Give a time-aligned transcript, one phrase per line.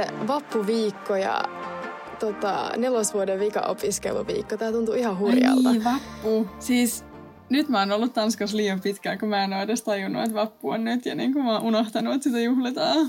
[0.00, 1.42] sitten vappuviikko ja
[2.20, 4.56] tota, nelosvuoden vika-opiskeluviikko.
[4.56, 5.68] Tää tuntuu ihan hurjalta.
[5.68, 6.48] Ai niin, vappu.
[6.58, 7.04] Siis
[7.48, 10.70] nyt mä oon ollut Tanskassa liian pitkään, kun mä en ole edes tajunnut, että vappu
[10.70, 11.06] on nyt.
[11.06, 13.06] Ja niin kuin mä oon unohtanut, että sitä juhlitaan.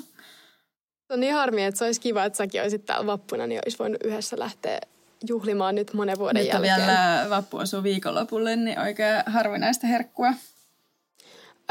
[1.07, 3.79] Se on niin harmi, että se olisi kiva, että säkin olisit täällä vappuna, niin olisi
[3.79, 4.79] voinut yhdessä lähteä
[5.29, 6.75] juhlimaan nyt monen vuoden nyt jälkeen.
[6.77, 10.33] vielä vappu osuu viikonlopulle, niin oikein harvinaista herkkua.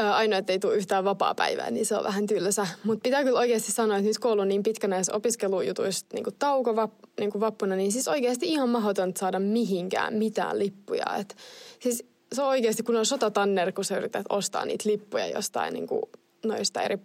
[0.09, 2.67] Ainoa, että ei tule yhtään vapaa-päivää, niin se on vähän tylsä.
[2.83, 6.35] Mutta pitää kyllä oikeasti sanoa, että nyt kun on niin pitkä näissä opiskelujutuissa niin kuin
[6.39, 11.05] tauko vap, niin kuin vappuna, niin siis oikeasti ihan mahdotonta saada mihinkään mitään lippuja.
[11.19, 11.35] Et
[11.79, 15.87] siis se on oikeasti, kun on sotatanner, kun sä yrität ostaa niitä lippuja jostain niin
[15.87, 16.01] kuin
[16.45, 16.97] noista eri,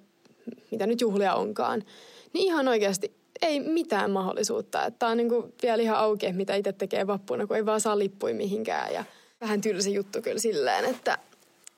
[0.71, 1.85] mitä nyt juhlia onkaan,
[2.33, 4.91] niin ihan oikeasti ei mitään mahdollisuutta.
[4.99, 7.99] Tämä on niin kuin vielä ihan auki, mitä itse tekee vappuna, kun ei vaan saa
[7.99, 8.95] lippuja mihinkään.
[8.95, 9.05] Ja
[9.41, 11.19] vähän tylsä juttu kyllä silleen, että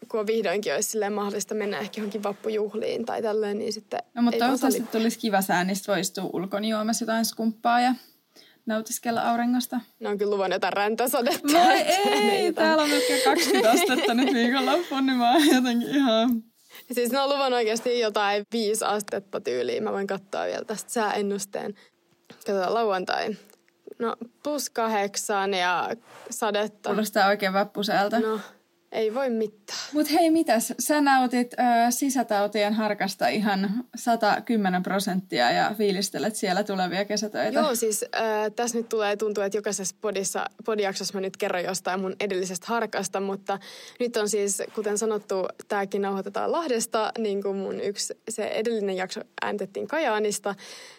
[0.09, 4.39] kun vihdoinkin olisi silleen mahdollista mennä ehkä johonkin vappujuhliin tai tälleen, niin sitten No mutta
[4.39, 7.95] toivottavasti tulisi kiva sää, niin voisi ulkona juomassa jotain skumppaa ja
[8.67, 9.81] nautiskella auringosta.
[10.01, 11.53] Ne on kyllä luvannut jotain räntäsadetta.
[11.53, 11.79] Voi
[12.13, 16.43] ei, täällä on melkein 20 astetta nyt viikonloppuun, niin mä oon jotenkin ihan...
[16.93, 19.85] Siis ne on luvannut oikeasti jotain viisi astetta tyyliin.
[19.85, 21.75] Mä voin katsoa vielä tästä sääennusteen.
[22.35, 23.37] Katsotaan lauantai.
[23.99, 25.91] No plus kahdeksan ja
[26.31, 26.89] sadetta.
[26.89, 28.21] Kuulostaa oikein vappuselta.
[28.21, 28.41] No
[28.93, 29.79] ei voi mitään.
[29.93, 30.75] Mutta hei, mitäs?
[30.79, 31.57] Sä nautit ö,
[31.91, 37.61] sisätautien harkasta ihan 110 prosenttia ja fiilistelet siellä tulevia kesätöitä.
[37.61, 42.01] Joo, siis ö, tässä nyt tulee tuntua, että jokaisessa podissa, podijaksossa mä nyt kerron jostain
[42.01, 43.59] mun edellisestä harkasta, mutta
[44.01, 45.35] nyt on siis, kuten sanottu,
[45.69, 50.55] tämäkin nauhoitetaan Lahdesta, niin kuin mun yksi, se edellinen jakso ääntettiin Kajaanista,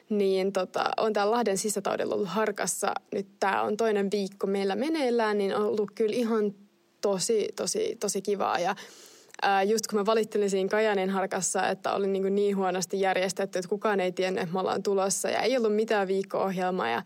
[0.09, 2.93] niin tota, on täällä Lahden sisätaudella ollut harkassa.
[3.13, 6.53] Nyt tämä on toinen viikko meillä meneillään, niin on ollut kyllä ihan
[7.01, 8.59] tosi, tosi, tosi kivaa.
[8.59, 8.75] Ja
[9.41, 13.69] ää, just kun mä valittelin siinä Kajanin harkassa, että oli niin, niin huonosti järjestetty, että
[13.69, 17.03] kukaan ei tiennyt, että me ollaan tulossa ja ei ollut mitään viikko-ohjelmaa ja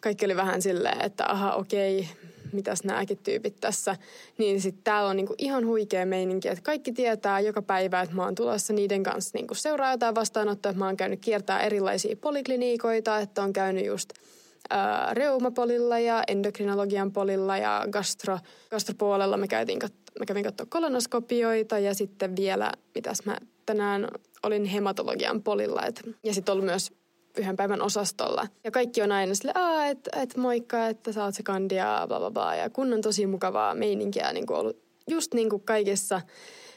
[0.00, 2.08] kaikki oli vähän silleen, että aha okei,
[2.52, 3.96] mitäs nämäkin tyypit tässä.
[4.38, 8.24] Niin sitten täällä on niinku ihan huikea meininki, että kaikki tietää joka päivä, että mä
[8.24, 13.18] oon tulossa niiden kanssa niinku seuraa jotain vastaanottoa, että mä oon käynyt kiertää erilaisia polikliniikoita,
[13.18, 14.10] että on käynyt just–
[15.12, 18.38] reumapolilla ja endokrinologian polilla ja gastro,
[18.70, 19.78] gastropuolella me käytiin
[20.18, 24.08] mä kävin katsoa kolonoskopioita ja sitten vielä, mitäs mä tänään
[24.42, 26.92] olin hematologian polilla et, ja sitten ollut myös
[27.38, 28.46] yhden päivän osastolla.
[28.64, 29.52] Ja kaikki on aina sille,
[29.90, 32.54] että et moikka, että sä oot se kandia, bla bla bla.
[32.54, 34.76] Ja kun on tosi mukavaa meininkiä niin ollut
[35.08, 36.20] just niin kuin kaikissa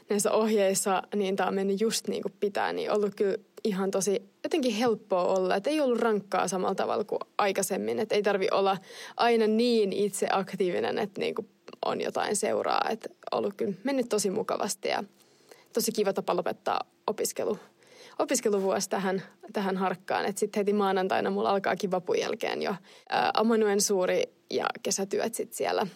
[0.10, 4.30] näissä ohjeissa, niin tämä on mennyt just niin kuin pitää, niin ollut kyllä ihan tosi
[4.44, 5.56] jotenkin helppoa olla.
[5.56, 8.00] Että ei ollut rankkaa samalla tavalla kuin aikaisemmin.
[8.00, 8.78] Että ei tarvi olla
[9.18, 11.50] aina niin itse aktiivinen, että niin kuin
[11.86, 12.86] on jotain seuraa.
[12.90, 15.04] Että ollut kyllä mennyt tosi mukavasti ja
[15.74, 17.60] tosi kiva tapa lopettaa opiskelu,
[18.20, 19.22] opiskeluvuosi tähän,
[19.54, 20.26] tähän harkkaan.
[20.26, 22.76] Että sitten heti maanantaina mulla alkaa vapun jälkeen jo
[23.10, 25.88] ää, Amanuen suuri ja kesätyöt sitten siellä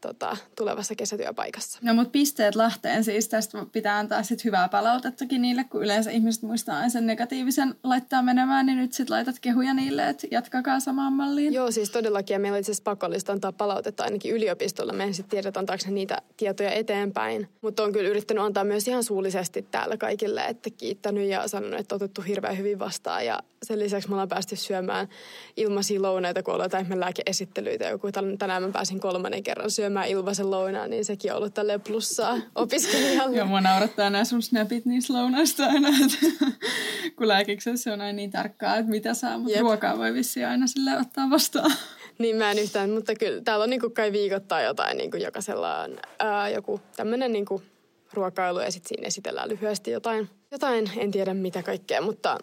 [0.00, 1.78] tota, tulevassa kesätyöpaikassa.
[1.82, 6.42] No mutta pisteet Lahteen siis tästä pitää antaa sit hyvää palautettakin niille, kun yleensä ihmiset
[6.42, 11.12] muistaa aina sen negatiivisen laittaa menemään, niin nyt sitten laitat kehuja niille, että jatkakaa samaan
[11.12, 11.52] malliin.
[11.52, 14.92] Joo, siis todellakin ja meillä on itse asiassa pakollista antaa palautetta ainakin yliopistolla.
[14.92, 17.48] Me en sitten tiedä, antaako ne niitä tietoja eteenpäin.
[17.60, 21.94] Mutta on kyllä yrittänyt antaa myös ihan suullisesti täällä kaikille, että kiittänyt ja sanonut, että
[21.94, 23.26] otettu hirveän hyvin vastaan.
[23.26, 25.08] Ja sen lisäksi me ollaan päästy syömään
[25.56, 27.84] ilmaisia lounaita, kun ollaan lääkeesittelyitä.
[27.84, 28.08] Joku
[28.38, 32.38] tänään mä pääsin kolmannen kerran syömään syömään ilmaisen lounaan, niin sekin on ollut tälle plussaa
[32.54, 33.36] opiskelijalle.
[33.36, 36.46] Joo, mua naurattaa nämä sun snapit niistä lounaista aina, että
[37.16, 39.60] kun lääkiksessä on aina niin tarkkaa, että mitä saa, mutta Jep.
[39.60, 41.72] ruokaa voi vissiin aina sille ottaa vastaan.
[42.18, 45.98] Niin mä en yhtään, mutta kyllä täällä on niinku kai viikoittain jotain, niinku jokaisella on
[46.18, 47.62] ää, joku tämmöinen niinku
[48.12, 52.38] ruokailu ja sitten siinä esitellään lyhyesti jotain, jotain, en tiedä mitä kaikkea, mutta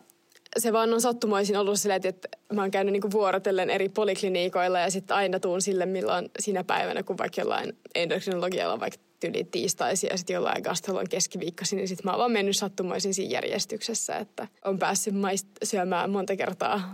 [0.57, 4.91] se vaan on sattumoisin ollut silleen, että mä oon käynyt niinku vuorotellen eri polikliniikoilla ja
[4.91, 10.07] sitten aina tuun sille, milloin sinä päivänä, kun vaikka jollain endokrinologialla on vaikka tyyli tiistaisi
[10.07, 14.47] ja sitten jollain gastrolon keskiviikkosi, niin sitten mä oon vaan mennyt sattumoisin siinä järjestyksessä, että
[14.65, 16.93] on päässyt maist- syömään monta kertaa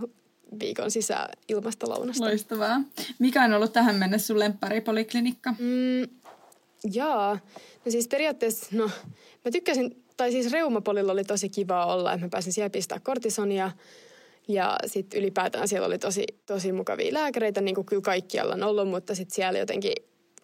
[0.59, 2.23] viikon sisään ilmasta lounasta.
[2.23, 2.81] Loistavaa.
[3.19, 5.51] Mikä on ollut tähän mennessä sun lempparipoliklinikka?
[5.51, 6.07] Mm,
[6.93, 7.39] jaa.
[7.85, 8.89] No siis periaatteessa, no
[9.45, 13.71] mä tykkäsin tai siis reumapolilla oli tosi kiva olla, että mä pääsin siellä pistää kortisonia.
[14.47, 18.87] Ja sitten ylipäätään siellä oli tosi, tosi mukavia lääkäreitä, niin kuin kyllä kaikkialla on ollut,
[18.87, 19.93] mutta sitten siellä jotenkin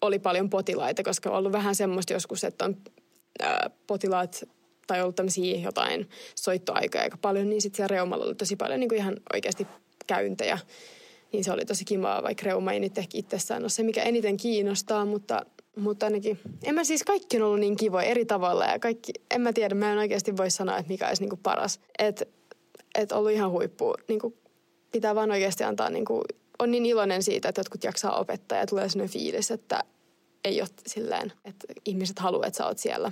[0.01, 2.77] oli paljon potilaita, koska on ollut vähän semmoista joskus, että on
[3.39, 4.43] ää, potilaat
[4.87, 8.89] tai ollut tämmöisiä jotain soittoaikoja aika paljon, niin sitten siellä reumalla oli tosi paljon niin
[8.89, 9.67] kuin ihan oikeasti
[10.07, 10.59] käyntejä.
[11.31, 14.37] Niin se oli tosi kivaa, vaikka reuma ei nyt ehkä itsessään ole se, mikä eniten
[14.37, 15.45] kiinnostaa, mutta
[15.79, 19.41] mutta ainakin, en mä siis kaikki on ollut niin kivoja eri tavalla ja kaikki, en
[19.41, 21.79] mä tiedä, mä en oikeasti voi sanoa, että mikä olisi niinku paras.
[21.99, 22.29] Et,
[22.95, 23.93] et ollut ihan huippu.
[24.07, 24.33] Niin kuin
[24.91, 26.21] pitää vaan oikeasti antaa, niin kuin,
[26.59, 29.83] on niin iloinen siitä, että jotkut jaksaa opettaa ja tulee sellainen fiilis, että
[30.43, 33.11] ei ole silleen, että ihmiset haluaa, että sä oot siellä.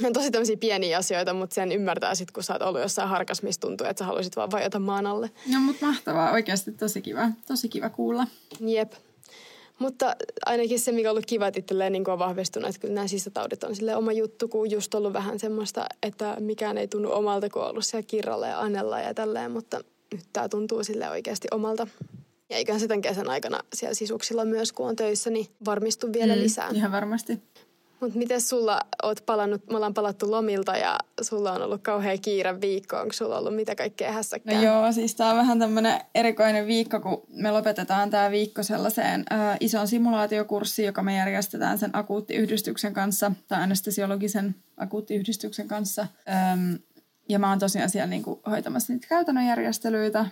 [0.00, 3.08] Ne on tosi tämmöisiä pieniä asioita, mutta sen ymmärtää sitten, kun sä oot ollut jossain
[3.08, 5.30] harkas, missä tuntuu, että sä haluaisit vaan vajota maan alle.
[5.52, 6.32] No, mutta mahtavaa.
[6.32, 7.28] Oikeasti tosi kiva.
[7.46, 8.26] Tosi kiva kuulla.
[8.60, 8.92] Jep.
[9.78, 10.16] Mutta
[10.46, 13.76] ainakin se, mikä on ollut kiva, että niin on vahvistunut, että kyllä nämä sisätaudit on
[13.76, 17.70] sille oma juttu, kun just ollut vähän semmoista, että mikään ei tunnu omalta, kun on
[17.70, 19.80] ollut siellä kirralla ja anella ja tälleen, mutta
[20.12, 21.86] nyt tämä tuntuu sille oikeasti omalta.
[22.50, 26.36] Ja eiköhän se tämän kesän aikana siellä sisuksilla myös, kun on töissä, niin varmistu vielä
[26.36, 26.70] mm, lisää.
[26.74, 27.42] Ihan varmasti.
[28.04, 32.60] Mutta miten sulla oot palannut, me ollaan palattu lomilta ja sulla on ollut kauhean kiire
[32.60, 32.96] viikko.
[32.96, 34.54] Onko sulla ollut mitä kaikkea hässäkkää?
[34.54, 39.24] No joo, siis tää on vähän tämmönen erikoinen viikko, kun me lopetetaan tämä viikko sellaiseen
[39.32, 46.06] äh, ison simulaatiokurssiin, joka me järjestetään sen akuuttiyhdistyksen kanssa, tai anestesiologisen akuuttiyhdistyksen kanssa.
[46.52, 46.78] Öm,
[47.28, 50.26] ja mä oon tosiaan siellä niinku hoitamassa niitä käytännön järjestelyitä.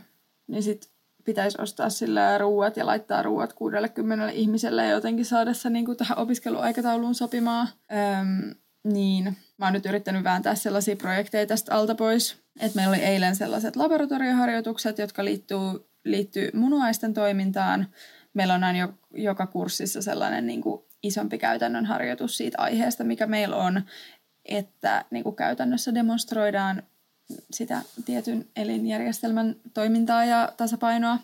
[0.47, 0.91] Niin sit
[1.25, 5.97] pitäisi ostaa sillä ruuat ja laittaa ruuat 60 ihmiselle ja jotenkin saada se niin kuin
[5.97, 7.69] tähän opiskeluaikatauluun sopimaan.
[7.93, 8.55] Öm,
[8.85, 12.43] niin, mä oon nyt yrittänyt vääntää sellaisia projekteja tästä alta pois.
[12.61, 15.59] Että meillä oli eilen sellaiset laboratorioharjoitukset, jotka liittyy,
[16.05, 17.87] liittyy munuaisten toimintaan.
[18.35, 23.27] Meillä on aina jo, joka kurssissa sellainen niin kuin isompi käytännön harjoitus siitä aiheesta, mikä
[23.27, 23.83] meillä on,
[24.45, 26.83] että niin kuin käytännössä demonstroidaan
[27.51, 31.19] sitä tietyn elinjärjestelmän toimintaa ja tasapainoa.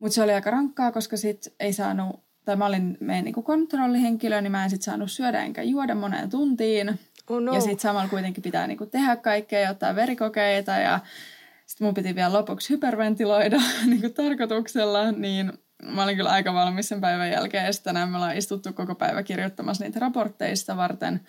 [0.00, 4.40] Mutta se oli aika rankkaa, koska sit ei saanut, tai mä olin meidän niinku kontrollihenkilö,
[4.40, 6.98] niin mä en sit saanut syödä enkä juoda moneen tuntiin.
[7.30, 7.54] Oh no.
[7.54, 11.00] Ja sitten samalla kuitenkin pitää niinku tehdä kaikkea ja ottaa verikokeita ja
[11.66, 15.52] sitten mun piti vielä lopuksi hyperventiloida niinku tarkoituksella, niin
[15.82, 17.64] mä olin kyllä aika valmis sen päivän jälkeen.
[17.64, 21.20] Ja tänään me ollaan istuttu koko päivä kirjoittamassa niitä raportteista varten,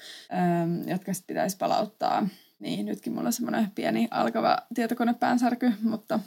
[0.85, 2.27] jotka sitten pitäisi palauttaa
[2.59, 6.19] niin, nytkin mulla on semmoinen pieni alkava tietokonepäänsärky, mutta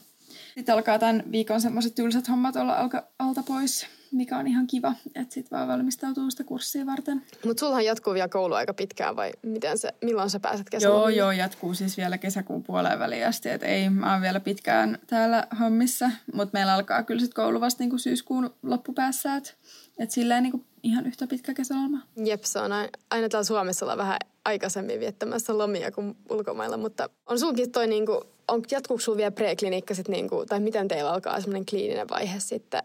[0.55, 4.94] sitten alkaa tämän viikon semmoiset tylsät hommat olla alka, alta pois, mikä on ihan kiva,
[5.14, 7.23] että sitten vaan valmistautuu sitä kurssia varten.
[7.44, 10.94] Mutta sullahan jatkuu vielä koulu aika pitkään vai miten se, milloin sä pääset kesällä?
[10.94, 14.99] Joo, joo, jatkuu siis vielä kesäkuun puoleen väliin asti, että ei, mä oon vielä pitkään
[15.06, 19.50] täällä hommissa, mutta meillä alkaa kyllä sitten koulu vasta niinku syyskuun loppupäässä, että
[19.99, 21.99] et silleen niinku ihan yhtä pitkä kesäloma.
[22.25, 22.73] Jep, se on
[23.11, 28.25] aina täällä Suomessa olla vähän aikaisemmin viettämässä lomia kuin ulkomailla, mutta on sulkin toi niinku,
[28.49, 32.82] on, jatkuuko sulla vielä preklinikka sit niinku, tai miten teillä alkaa semmoinen kliininen vaihe sitten,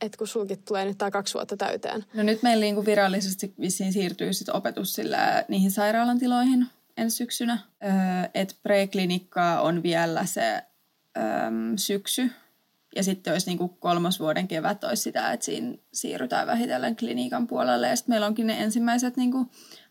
[0.00, 2.04] että kun sulkin tulee nyt tämä kaksi vuotta täyteen?
[2.14, 6.66] No nyt meillä niinku virallisesti vissiin siirtyy sit opetus sillä niihin sairaalan tiloihin
[6.96, 7.58] ensi syksynä.
[7.84, 7.90] Öö,
[8.34, 10.62] että preklinikkaa on vielä se
[11.16, 11.22] öö,
[11.76, 12.30] syksy,
[12.96, 17.88] ja sitten olisi niin kolmosvuoden kevät olisi sitä, että siinä siirrytään vähitellen klinikan puolelle.
[17.88, 19.32] Ja sitten meillä onkin ne ensimmäiset niin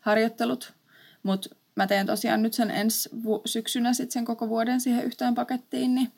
[0.00, 0.74] harjoittelut
[1.24, 3.10] mutta mä teen tosiaan nyt sen ensi
[3.44, 6.12] syksynä sit sen koko vuoden siihen yhteen pakettiin, niin,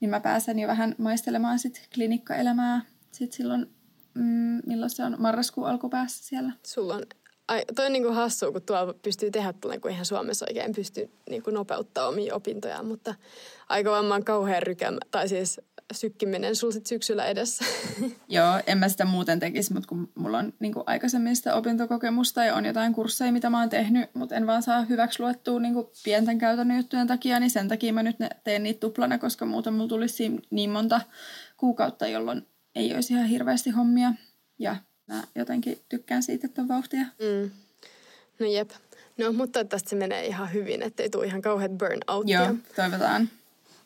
[0.00, 3.70] niin mä pääsen jo vähän maistelemaan sit klinikkaelämää sit silloin,
[4.14, 6.52] mm, milloin se on marraskuun alkupäässä siellä.
[6.66, 7.02] Sulla on
[7.48, 11.10] Ai, toi on niinku hassua, kun tuolla pystyy tehdä tuolla, kun ihan Suomessa oikein pysty
[11.30, 13.14] niinku nopeuttaa omia opintojaan, mutta
[13.68, 15.60] aika varmaan kauhean rykemä, tai siis
[15.92, 17.64] sykkiminen sulla sit syksyllä edessä.
[18.28, 22.54] Joo, en mä sitä muuten tekisi, mutta kun mulla on niin aikaisemmin sitä opintokokemusta ja
[22.54, 25.74] on jotain kursseja, mitä mä oon tehnyt, mutta en vaan saa hyväksi luettua niin
[26.04, 29.72] pienten käytännön juttujen takia, niin sen takia mä nyt ne teen niitä tuplana, koska muuten
[29.72, 31.00] mulla tulisi niin monta
[31.56, 34.12] kuukautta, jolloin ei olisi ihan hirveästi hommia.
[34.58, 34.76] Ja
[35.06, 37.00] mä jotenkin tykkään siitä, että on vauhtia.
[37.00, 37.50] Mm.
[38.38, 38.70] No jep.
[39.18, 42.44] No, mutta tästä se menee ihan hyvin, ettei tule ihan kauheat burnoutia.
[42.44, 43.28] Joo, toivotaan.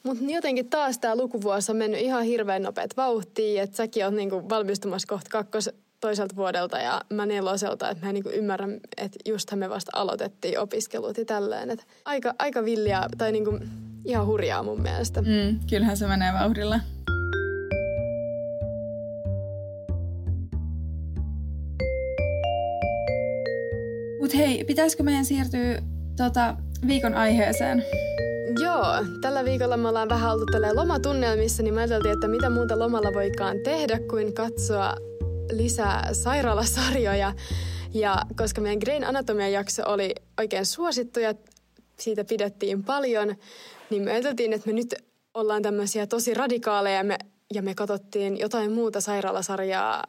[0.03, 4.49] Mutta jotenkin taas tämä lukuvuosi on mennyt ihan hirveän nopeat vauhtiin, että säkin oot niinku
[4.49, 9.59] valmistumassa kohta kakkos toiselta vuodelta ja mä neloselta, että mä en niinku ymmärrä, että justhan
[9.59, 11.71] me vasta aloitettiin opiskelut ja tälleen.
[11.71, 13.59] Et aika, aika villiä tai niinku
[14.05, 15.23] ihan hurjaa mun mielestä.
[15.23, 16.81] Mm, kyllähän se menee vauhdilla.
[24.21, 25.83] Mutta hei, pitäisikö meidän siirtyä
[26.17, 27.85] tota, viikon aiheeseen?
[28.59, 33.13] Joo, tällä viikolla me ollaan vähän oltu lomatunnelmissa, niin mä ajateltiin, että mitä muuta lomalla
[33.15, 34.95] voikaan tehdä kuin katsoa
[35.53, 37.33] lisää sairaalasarjoja.
[37.95, 41.35] Ja koska meidän Grain Anatomia-jakso oli oikein suosittu ja
[41.99, 43.37] siitä pidettiin paljon,
[43.91, 44.95] niin me ajateltiin, että me nyt
[45.35, 47.19] ollaan tämmöisiä tosi radikaaleja ja me,
[47.55, 50.05] ja me katsottiin jotain muuta sairaalasarjaa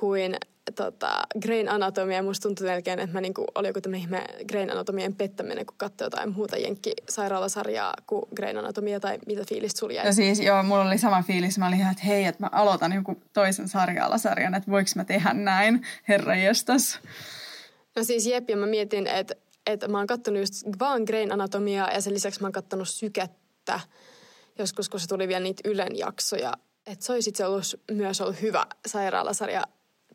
[0.00, 0.36] kuin
[0.72, 2.22] tota, Grain Anatomia.
[2.22, 6.06] Musta tuntui melkein, että mä niinku, oli joku tämmöinen ihme Grain Anatomien pettäminen, kun katsoi
[6.06, 10.06] jotain muuta jenkki-sairaalasarjaa kuin Grain Anatomia, tai mitä fiilistä sulla jäi?
[10.06, 11.58] No siis joo, mulla oli sama fiilis.
[11.58, 15.32] Mä olin ihan, että hei, että mä aloitan joku toisen sarjaalasarjan, että voiko mä tehdä
[15.32, 16.98] näin, herra jestas.
[17.96, 19.34] No siis jep, ja mä mietin, että,
[19.66, 23.80] että mä oon kattonut just vaan Grain Anatomiaa, ja sen lisäksi mä oon kattonut Sykettä,
[24.58, 26.52] joskus, kun se tuli vielä niitä Ylen jaksoja.
[26.86, 29.64] Että se olisi itse ollut, myös ollut hyvä sairaalasarja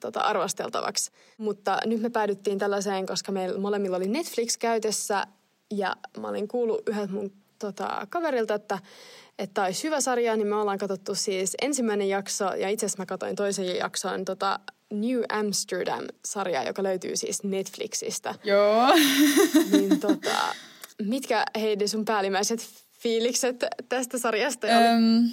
[0.06, 1.12] tota, arvosteltavaksi.
[1.38, 5.28] Mutta nyt me päädyttiin tällaiseen, koska meillä molemmilla oli Netflix käytössä
[5.72, 8.80] ja mä olin kuullut yhdeltä mun tota, kaverilta, että
[9.40, 13.06] että olisi hyvä sarja, niin me ollaan katsottu siis ensimmäinen jakso ja itse asiassa mä
[13.06, 14.60] katsoin toisen jakson tota
[14.94, 18.36] New Amsterdam-sarjaa, joka löytyy siis Netflixistä.
[18.44, 18.88] Joo.
[19.72, 20.56] niin tota,
[21.02, 25.30] mitkä Heidi sun päällimmäiset fiilikset tästä sarjasta oli?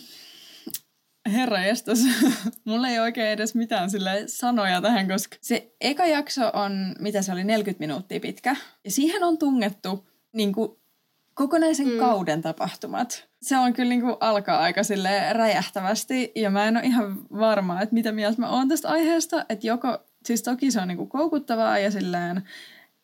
[1.27, 1.99] Herra jestas,
[2.65, 7.33] mulla ei oikein edes mitään sille sanoja tähän, koska se eka jakso on, mitä se
[7.33, 8.57] oli, 40 minuuttia pitkä.
[8.85, 10.83] Ja siihen on tungettu niin kuin,
[11.35, 11.99] kokonaisen mm.
[11.99, 13.29] kauden tapahtumat.
[13.43, 17.81] Se on kyllä niin kuin, alkaa aika sille räjähtävästi ja mä en ole ihan varma,
[17.81, 19.47] että mitä mieltä mä oon tästä aiheesta.
[19.49, 22.43] Että joko, siis toki se on niin kuin, koukuttavaa ja silleen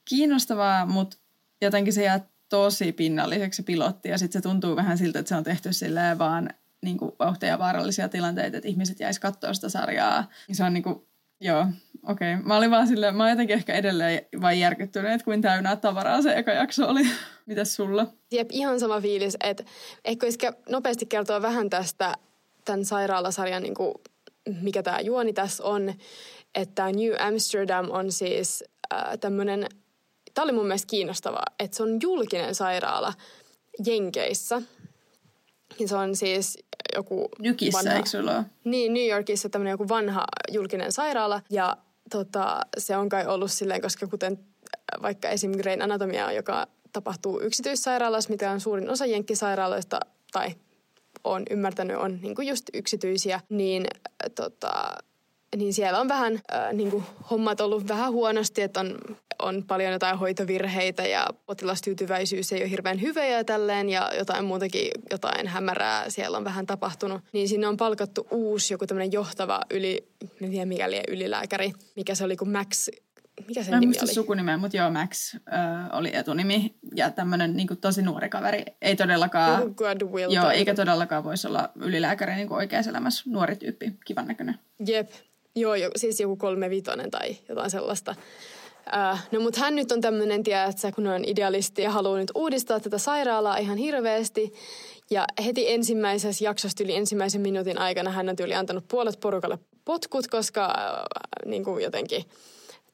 [0.05, 1.17] kiinnostavaa, mutta
[1.63, 5.45] jotenkin se jää tosi pinnalliseksi pilotti ja sitten se tuntuu vähän siltä, että se on
[5.45, 6.51] tehty silleen vaan
[6.83, 10.29] niin kuin vauhteja vaarallisia tilanteita, että ihmiset jäisi katsoa sitä sarjaa.
[10.53, 11.07] Se on niin kuin,
[11.41, 11.67] joo,
[12.07, 12.35] okei.
[12.35, 12.47] Okay.
[12.47, 16.37] Mä olin vaan silleen, mä oon jotenkin ehkä edelleen vain järkyttynyt, kuin täynnä tavaraa se
[16.37, 17.03] eka jakso oli.
[17.47, 18.07] Mitäs sulla?
[18.33, 19.65] Jep, ihan sama fiilis, että
[20.05, 22.15] ehkä olisi nopeasti kertoa vähän tästä
[22.65, 23.95] tämän sairaalasarjan, niin kuin,
[24.63, 25.95] mikä tämä juoni tässä on.
[26.55, 29.67] Että New Amsterdam on siis äh, tämmöinen,
[30.35, 33.13] tämä oli mun mielestä kiinnostavaa, että se on julkinen sairaala
[33.87, 34.63] Jenkeissä.
[35.79, 36.59] Ja se on siis
[36.99, 41.43] joku Nykissä, vanha, eikö sulla Niin, New Yorkissa tämmöinen joku vanha julkinen sairaala.
[41.51, 41.77] Ja
[42.11, 44.39] tota, se on kai ollut silleen, koska kuten
[45.03, 45.53] vaikka esim.
[45.53, 50.01] Grain Anatomia, joka tapahtuu yksityissairaalassa, mitä on suurin osa jenkkisairaaloista,
[50.33, 50.49] tai
[51.25, 53.87] on ymmärtänyt, on niin kuin just yksityisiä, niin
[54.35, 54.97] tota,
[55.57, 58.99] niin siellä on vähän äh, niin kuin hommat ollut vähän huonosti, että on,
[59.43, 64.91] on paljon jotain hoitovirheitä ja potilastyytyväisyys ei ole hirveän hyvä ja tälleen ja jotain muutakin,
[65.11, 67.21] jotain hämärää siellä on vähän tapahtunut.
[67.33, 70.09] Niin sinne on palkattu uusi joku tämmöinen johtava yli,
[70.43, 72.89] en tiedä mikä oli ylilääkäri, mikä se oli kuin Max
[73.47, 74.15] mikä sen Mä nimi oli?
[74.15, 75.39] sukunimeä, mutta joo, Max ö,
[75.93, 76.75] oli etunimi.
[76.95, 78.65] Ja tämmöinen niin tosi nuori kaveri.
[78.83, 79.75] Ei todellakaan...
[80.35, 83.25] Joo, eikä todellakaan voisi olla ylilääkäri niin oikeassa elämässä.
[83.27, 84.59] Nuori tyyppi, kivan näköinen.
[84.87, 85.11] Jep.
[85.61, 88.15] Joo, jo, siis joku kolme vitonen tai jotain sellaista.
[89.13, 92.81] Uh, no mutta hän nyt on tämmöinen, että kun on idealisti ja haluaa nyt uudistaa
[92.81, 94.53] tätä sairaalaa ihan hirveästi.
[95.11, 100.27] Ja heti ensimmäisessä jaksossa yli ensimmäisen minuutin aikana hän on tyyli antanut puolet porukalle potkut,
[100.27, 102.25] koska uh, niin kuin jotenkin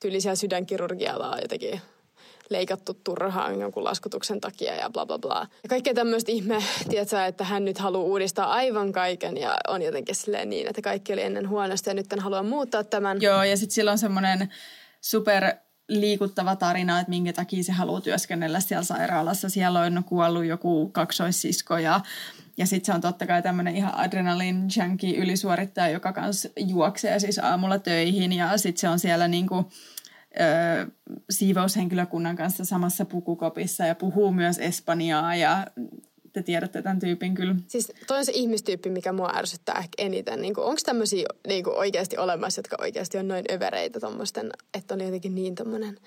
[0.00, 1.80] tyylisiä sydänkirurgialla jotenkin
[2.50, 5.46] leikattu turhaan jonkun laskutuksen takia ja bla bla bla.
[5.62, 10.14] Ja kaikkea tämmöistä ihme, tiedätkö, että hän nyt haluaa uudistaa aivan kaiken ja on jotenkin
[10.14, 13.20] silleen niin, että kaikki oli ennen huonosti ja nyt hän haluaa muuttaa tämän.
[13.20, 14.48] Joo, ja sitten sillä on semmoinen
[15.00, 15.54] super
[15.88, 19.48] liikuttava tarina, että minkä takia se haluaa työskennellä siellä sairaalassa.
[19.48, 22.00] Siellä on kuollut joku kaksoissisko ja,
[22.56, 27.38] ja sitten se on totta kai tämmöinen ihan adrenalin junkie ylisuorittaja, joka kanssa juoksee siis
[27.38, 29.70] aamulla töihin ja sitten se on siellä niinku,
[30.40, 30.86] ö,
[31.30, 35.66] siivoushenkilökunnan kanssa samassa pukukopissa ja puhuu myös espanjaa ja
[36.32, 37.54] te tiedätte tämän tyypin kyllä.
[37.66, 40.42] Siis toi on se ihmistyyppi, mikä mua ärsyttää ehkä eniten.
[40.42, 45.34] Niin Onko tämmöisiä niin oikeasti olemassa, jotka oikeasti on noin övereitä tommosten, että on jotenkin
[45.34, 45.98] niin tämmöinen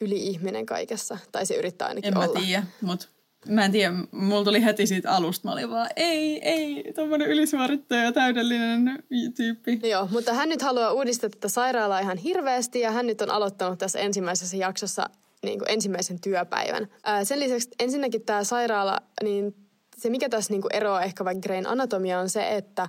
[0.00, 1.18] yli-ihminen kaikessa?
[1.32, 2.26] Tai se yrittää ainakin en olla.
[2.26, 3.06] En mä tiedä, mutta
[3.46, 8.12] Mä en tiedä, mulla tuli heti siitä alusta, mä olin vaan, ei, ei, tommonen ylisuorittaja,
[8.12, 9.02] täydellinen
[9.36, 9.80] tyyppi.
[9.82, 13.78] Joo, mutta hän nyt haluaa uudistaa tätä sairaalaa ihan hirveästi ja hän nyt on aloittanut
[13.78, 15.10] tässä ensimmäisessä jaksossa
[15.42, 16.88] niin kuin ensimmäisen työpäivän.
[17.04, 19.54] Ää, sen lisäksi ensinnäkin tämä sairaala, niin
[19.96, 22.88] se mikä tässä niin kuin eroaa ehkä vaikka Grain Anatomia on se, että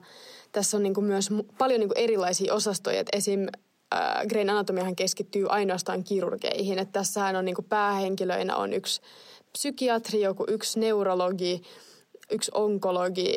[0.51, 2.99] tässä on niin kuin myös paljon niin kuin erilaisia osastoja.
[2.99, 3.47] Et esim.
[4.29, 6.79] Grain Anatomiahan keskittyy ainoastaan kirurgeihin.
[6.79, 9.01] Että tässähän on niin kuin päähenkilöinä on yksi
[9.51, 11.61] psykiatri, joku yksi neurologi,
[12.31, 13.35] yksi onkologi,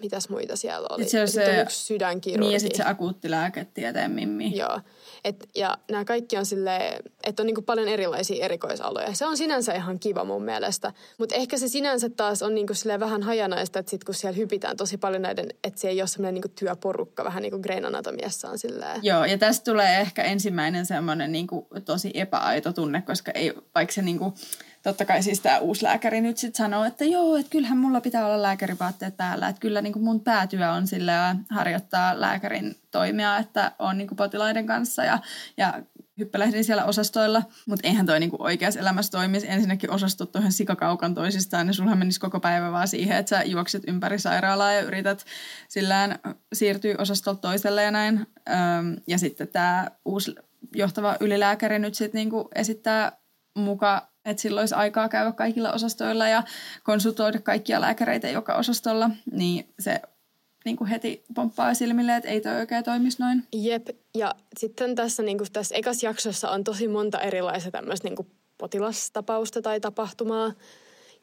[0.00, 1.04] mitäs muita siellä oli.
[1.04, 2.40] Se se, on yksi sydänkirurgi.
[2.40, 4.56] Niin ja sitten se akuuttilääketieteen mimmi.
[4.56, 4.80] Joo.
[5.24, 9.14] Et, ja nämä kaikki on sille, että on niinku paljon erilaisia erikoisaloja.
[9.14, 10.92] Se on sinänsä ihan kiva mun mielestä.
[11.18, 14.96] Mutta ehkä se sinänsä taas on niinku vähän hajanaista, että sit kun siellä hypitään tosi
[14.98, 18.58] paljon näiden, että se ei ole semmoinen niinku työporukka, vähän niin kuin Grain Anatomiassa on
[18.58, 19.00] silleen.
[19.02, 24.02] Joo, ja tästä tulee ehkä ensimmäinen semmoinen niinku tosi epäaito tunne, koska ei, vaikka se
[24.02, 24.34] niinku,
[24.82, 28.26] totta kai siis tämä uusi lääkäri nyt sitten sanoo, että joo, että kyllähän mulla pitää
[28.26, 29.48] olla lääkärivaatteet päällä.
[29.48, 34.16] Että kyllä niin kuin mun päätyö on sillä harjoittaa lääkärin toimia, että on niin kuin
[34.16, 35.18] potilaiden kanssa ja,
[35.56, 35.82] ja
[36.18, 39.50] hyppelehdin siellä osastoilla, mutta eihän toi niinku oikeassa elämässä toimisi.
[39.50, 43.42] Ensinnäkin osastot on ihan sikakaukan toisistaan ja sulhan menisi koko päivä vaan siihen, että sä
[43.42, 45.24] juokset ympäri sairaalaa ja yrität
[45.68, 46.18] sillään
[46.52, 48.26] siirtyä osastolta toiselle ja näin.
[49.06, 50.34] Ja sitten tämä uusi
[50.74, 53.12] johtava ylilääkäri nyt sitten niinku esittää
[53.56, 56.42] muka että sillä olisi aikaa käydä kaikilla osastoilla ja
[56.82, 60.00] konsultoida kaikkia lääkäreitä joka osastolla, niin se
[60.64, 63.44] niin kuin heti pomppaa silmille, että ei toi oikein toimisi noin.
[63.52, 68.16] Jep, ja sitten tässä, niin kuin tässä ekas jaksossa on tosi monta erilaista tämmöistä niin
[68.16, 70.52] kuin potilastapausta tai tapahtumaa.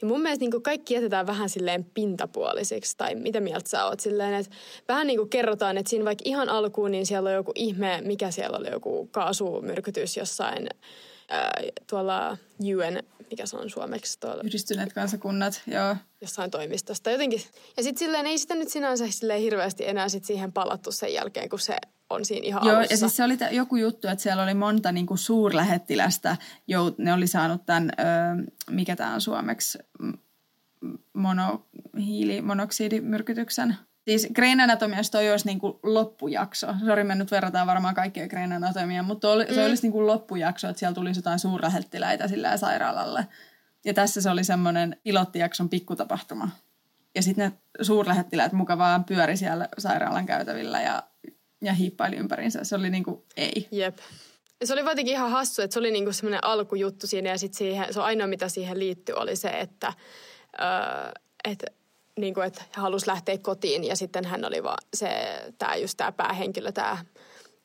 [0.02, 4.34] Ja mun mielestä niin kaikki jätetään vähän silleen pintapuolisiksi, tai mitä mieltä sä oot silleen,
[4.34, 4.56] että
[4.88, 8.32] vähän niin kuin kerrotaan, että siinä vaikka ihan alkuun, niin siellä on joku ihme, mikä
[8.32, 10.70] siellä oli, joku kaasumyrkytys jossain
[11.30, 11.52] ää,
[11.90, 14.44] tuolla UN, mikä se on suomeksi tuolla?
[14.44, 15.96] Yhdistyneet kansakunnat, joo.
[16.22, 17.42] Jossain toimistosta jotenkin.
[17.78, 21.50] Ja sitten silleen ei sitä nyt sinänsä silleen hirveästi enää sit siihen palattu sen jälkeen,
[21.50, 21.78] kun se
[22.10, 22.94] on siinä ihan Joo, alussa.
[22.94, 27.14] ja siis se oli t- joku juttu, että siellä oli monta niinku suurlähettilästä, jo, ne
[27.14, 28.04] oli saanut tämän, ö,
[28.70, 29.78] mikä tämä on suomeksi,
[31.14, 33.76] monohiilimonoksidimyrkytyksen.
[34.10, 36.68] Siis Green Anatomiasta toi olisi niinku loppujakso.
[36.86, 39.54] Sori, me nyt verrataan varmaan kaikkea Green Anatomia, mutta oli, mm.
[39.54, 43.28] se olisi niinku loppujakso, että siellä tulisi jotain suurlähettiläitä sillä sairaalalle.
[43.86, 46.50] Ja tässä se oli semmoinen pilottijakson pikkutapahtuma.
[47.16, 51.04] Ja sitten ne suurlähettiläät mukavaan pyöri siellä sairaalan käytävillä ja,
[51.62, 52.64] ja hiippaili ympärinsä.
[52.64, 53.68] Se oli niinku ei.
[53.72, 53.98] Jep.
[54.62, 57.94] Ja se oli jotenkin ihan hassu, että se oli niinku semmoinen alkujuttu siinä ja sitten
[57.94, 59.94] se ainoa mitä siihen liittyi oli se, että,
[60.62, 61.12] öö,
[61.44, 61.66] että
[62.20, 65.10] niin kuin, että halusi lähteä kotiin ja sitten hän oli vaan se,
[65.58, 66.98] tämä just tämä päähenkilö, tämä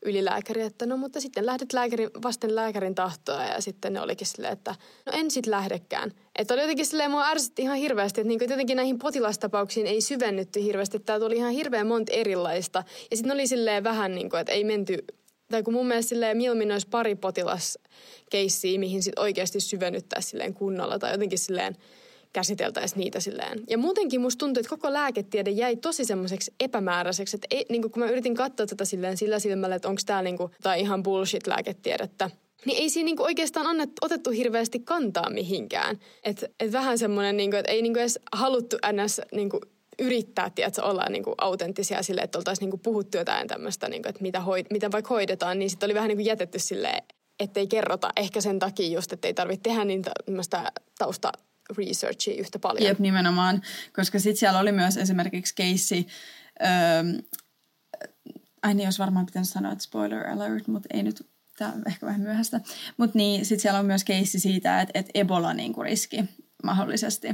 [0.04, 4.52] ylilääkäri, että no mutta sitten lähdet lääkärin, vasten lääkärin tahtoa ja sitten ne olikin silleen,
[4.52, 4.74] että
[5.06, 6.12] no en sit lähdekään.
[6.38, 10.62] Että oli jotenkin silleen, mua ärsytti ihan hirveästi, että niinku jotenkin näihin potilastapauksiin ei syvennytty
[10.62, 12.84] hirveästi, että tuli ihan hirveän monta erilaista.
[13.10, 15.04] Ja sitten oli silleen vähän niin kuin, että ei menty,
[15.50, 20.98] tai kun mun mielestä silleen mieluummin olisi pari potilaskeissiä, mihin sitten oikeasti syvennyttäisiin silleen kunnolla
[20.98, 21.76] tai jotenkin silleen,
[22.34, 23.60] käsiteltäisiin niitä silleen.
[23.70, 28.02] Ja muutenkin musta tuntuu, että koko lääketiede jäi tosi semmoiseksi epämääräiseksi, että ei, niin kun
[28.02, 32.30] mä yritin katsoa tätä silleen sillä silmällä, että onko tämä niin tai ihan bullshit-lääketiedettä,
[32.66, 35.98] niin ei siinä niinku oikeastaan annettu, otettu hirveästi kantaa mihinkään.
[36.24, 39.20] Että et vähän semmoinen, niinku, että ei niinku edes haluttu ns.
[39.32, 39.60] Niinku,
[39.98, 44.40] yrittää, tiedätkö, olla niinku autenttisia sille, että oltaisiin niinku puhuttu jotain tämmöistä, niinku, että mitä,
[44.40, 47.02] hoid, mitä vaikka hoidetaan, niin sitten oli vähän niinku jätetty silleen,
[47.40, 48.10] ettei kerrota.
[48.16, 51.32] Ehkä sen takia just, että ei tarvitse tehdä niin tämmöistä tausta
[51.78, 52.84] researchia yhtä paljon.
[52.86, 56.06] Jep, nimenomaan, koska sitten siellä oli myös esimerkiksi keissi,
[56.62, 57.22] öö,
[58.62, 61.26] ai niin, olisi varmaan pitänyt sanoa, että spoiler alert, mutta ei nyt,
[61.58, 62.60] tämä on ehkä vähän myöhäistä.
[62.96, 66.24] Mutta niin, sitten siellä on myös keissi siitä, että, että Ebola niin kuin riski
[66.62, 67.28] mahdollisesti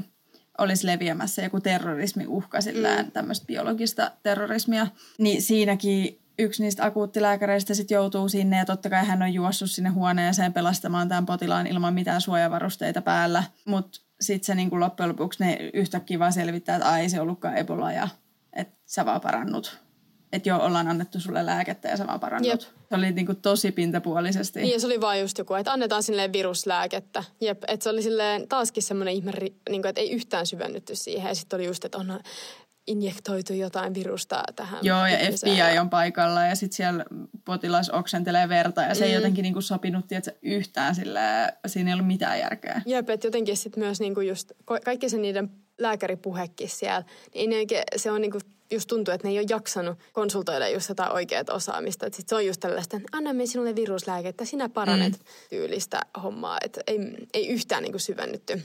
[0.58, 3.10] olisi leviämässä joku terrorismiuhka sillä mm.
[3.10, 4.86] tämmöistä biologista terrorismia.
[5.18, 9.90] Niin siinäkin yksi niistä akuuttilääkäreistä sitten joutuu sinne ja totta kai hän on juossut sinne
[9.90, 13.44] huoneeseen pelastamaan tämän potilaan ilman mitään suojavarusteita päällä.
[13.64, 17.58] Mutta sitten se niin kuin loppujen lopuksi ne yhtäkkiä vaan selvittää, että ai se ollutkaan
[17.58, 18.08] Ebola ja
[18.52, 19.78] että sä vaan parannut.
[20.32, 22.50] Että joo, ollaan annettu sulle lääkettä ja sä vaan parannut.
[22.50, 22.60] Jep.
[22.60, 24.60] Se oli niin kuin tosi pintapuolisesti.
[24.60, 27.24] Niin ja se oli vaan just joku, että annetaan silleen viruslääkettä.
[27.40, 31.28] Jep, että se oli silleen taaskin semmoinen ihme, niin kuin, että ei yhtään syvennytty siihen.
[31.28, 32.20] Ja sitten oli just, että on
[32.90, 34.78] injektoitu jotain virusta tähän.
[34.82, 37.04] Joo, ja FBI on paikalla ja sitten siellä
[37.44, 39.08] potilas oksentelee verta ja se mm.
[39.08, 42.82] ei jotenkin niinku sopinut tietysti, yhtään sillä siinä ei ollut mitään järkeä.
[42.86, 44.52] Jep, että jotenkin sitten myös niinku just
[44.84, 47.02] kaikki se niiden lääkäripuhekin siellä,
[47.34, 48.38] niin oikein, se on niinku
[48.70, 52.06] just tuntuu, että ne ei ole jaksanut konsultoida just jotain oikeat osaamista.
[52.06, 55.24] Että sit se on just tällaista, että annamme sinulle viruslääkettä, sinä paranet mm.
[55.50, 56.58] tyylistä hommaa.
[56.64, 56.98] Että ei,
[57.34, 58.62] ei yhtään niin kuin syvennytty.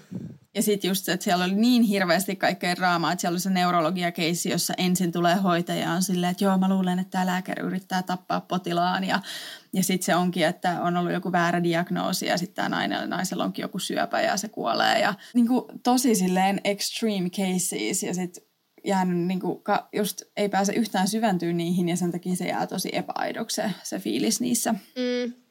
[0.56, 3.50] Ja sitten just se, että siellä oli niin hirveästi kaikkea draamaa, että siellä oli se
[3.50, 8.04] neurologia-keissi, jossa ensin tulee hoitaja on silleen, että joo, mä luulen, että tämä lääkäri yrittää
[8.04, 9.04] tappaa potilaan.
[9.04, 9.20] Ja,
[9.74, 13.44] ja sitten se onkin, että on ollut joku väärä diagnoosi ja sitten tämä nainen, naisella
[13.44, 15.00] onkin joku syöpä ja se kuolee.
[15.00, 18.44] Ja niin kuin tosi silleen extreme cases ja sitten
[18.84, 19.60] jäänyt, niin kuin,
[19.96, 24.00] just ei pääse yhtään syventyä niihin ja sen takia se jää tosi epäaidoksi se, se
[24.00, 24.72] fiilis niissä.
[24.74, 25.45] Mm.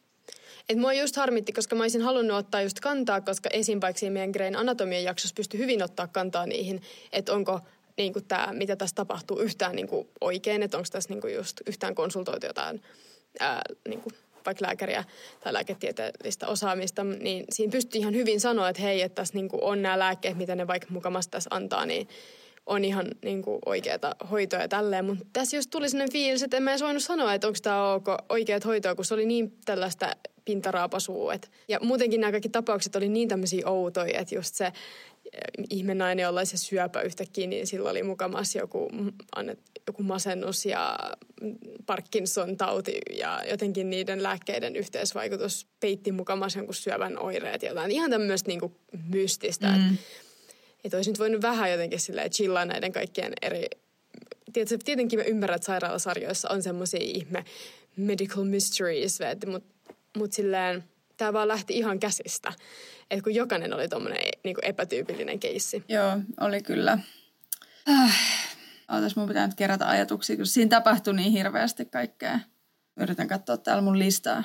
[0.68, 3.80] Et mua just harmitti, koska mä olisin halunnut ottaa just kantaa, koska esim.
[3.80, 7.60] vaikka meidän Grain anatomian jaksossa pystyi hyvin ottaa kantaa niihin, että onko
[7.96, 11.34] niin kuin tämä, mitä tässä tapahtuu yhtään niin kuin oikein, että onko tässä niin kuin
[11.34, 12.82] just yhtään konsultoitu jotain
[13.40, 14.14] ää, niin kuin
[14.46, 15.04] vaikka lääkäriä
[15.44, 19.62] tai lääketieteellistä osaamista, niin siinä pystyy ihan hyvin sanoa, että hei, että tässä niin kuin
[19.62, 22.08] on nämä lääkkeet, mitä ne vaikka mukamassa tässä antaa, niin
[22.66, 25.04] on ihan niin kuin oikeata hoitoa ja tälleen.
[25.04, 27.92] Mutta tässä just tuli sellainen fiilis, että en mä edes voinut sanoa, että onko tämä
[27.92, 31.34] ok, oikeat hoitoa, kun se oli niin tällaista pintaraapasua.
[31.34, 34.72] Et, ja muutenkin nämä kaikki tapaukset oli niin tämmöisiä outoja, että just se
[35.70, 38.90] ihme nainen, jolla se syöpä yhtäkkiä, niin sillä oli mukamas joku,
[39.86, 40.98] joku masennus ja
[41.86, 48.48] Parkinson-tauti ja jotenkin niiden lääkkeiden yhteisvaikutus peitti mukamas jonkun syövän oireet ja jotain ihan tämmöistä
[48.48, 48.72] niinku
[49.08, 49.68] mystistä.
[49.70, 49.96] Mm.
[50.84, 53.66] Että olisi nyt voinut vähän jotenkin silleen chillaa näiden kaikkien eri...
[54.52, 57.44] Tiedätkö, tietenkin mä ymmärrän, että sairaalasarjoissa on semmoisia ihme
[57.96, 59.73] medical mysteries, mutta
[60.16, 60.84] mut silleen
[61.16, 62.52] tämä vaan lähti ihan käsistä.
[63.10, 65.84] Että kun jokainen oli tuommoinen niin epätyypillinen keissi.
[65.88, 66.98] Joo, oli kyllä.
[67.88, 68.18] Äh,
[68.92, 72.40] ootas, mun pitää nyt kerätä ajatuksia, kun siinä tapahtui niin hirveästi kaikkea.
[73.00, 74.44] Yritän katsoa täällä mun listaa.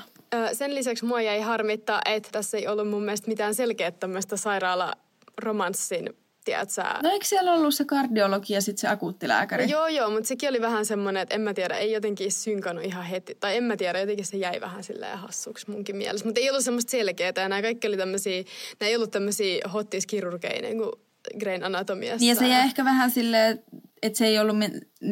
[0.54, 6.10] Sen lisäksi mua jäi harmittaa, että tässä ei ollut mun mielestä mitään selkeää tämmöistä sairaala-romanssin
[6.46, 9.64] tiedätkö No eikö siellä ollut se kardiologi ja sitten se akuuttilääkäri?
[9.64, 12.86] No joo, joo, mutta sekin oli vähän semmoinen, että en mä tiedä, ei jotenkin synkannut
[12.86, 13.36] ihan heti.
[13.36, 16.26] Tai en mä tiedä, jotenkin se jäi vähän silleen hassuksi munkin mielessä.
[16.26, 18.44] Mutta ei ollut semmoista selkeää ja nämä kaikki oli tämmöisiä,
[18.80, 20.92] nämä ei ollut tämmöisiä hottiskirurgeja niin kuin
[21.40, 22.20] Grain anatomiassa.
[22.20, 23.64] Niin ja se jäi ehkä vähän silleen,
[24.02, 24.56] että se ei ollut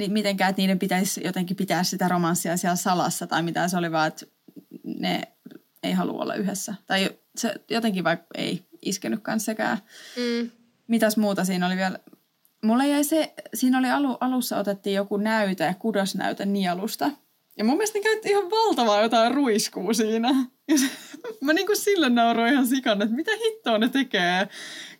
[0.07, 4.07] mitenkään, että niiden pitäisi jotenkin pitää sitä romanssia siellä salassa tai mitä se oli vaan,
[4.07, 4.25] että
[4.83, 5.21] ne
[5.83, 6.75] ei halua olla yhdessä.
[6.87, 9.77] Tai se jotenkin vaikka ei iskenyt sekään.
[10.17, 10.51] Mm.
[10.87, 11.99] Mitäs muuta siinä oli vielä?
[12.63, 17.11] Mulla jäi se, siinä oli alu, alussa otettiin joku näyte, kudosnäyte nielusta.
[17.57, 20.29] Ja mun mielestä ne käytti ihan valtavaa jotain ruiskuu siinä.
[20.71, 20.85] Ja se,
[21.41, 24.47] mä niinku sille nauroin ihan sikan, että mitä hittoa ne tekee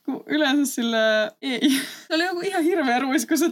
[0.08, 0.98] kun yleensä sille
[1.42, 1.70] ei.
[2.08, 3.38] Se oli joku ihan hirveä ruisku.
[3.38, 3.48] Se...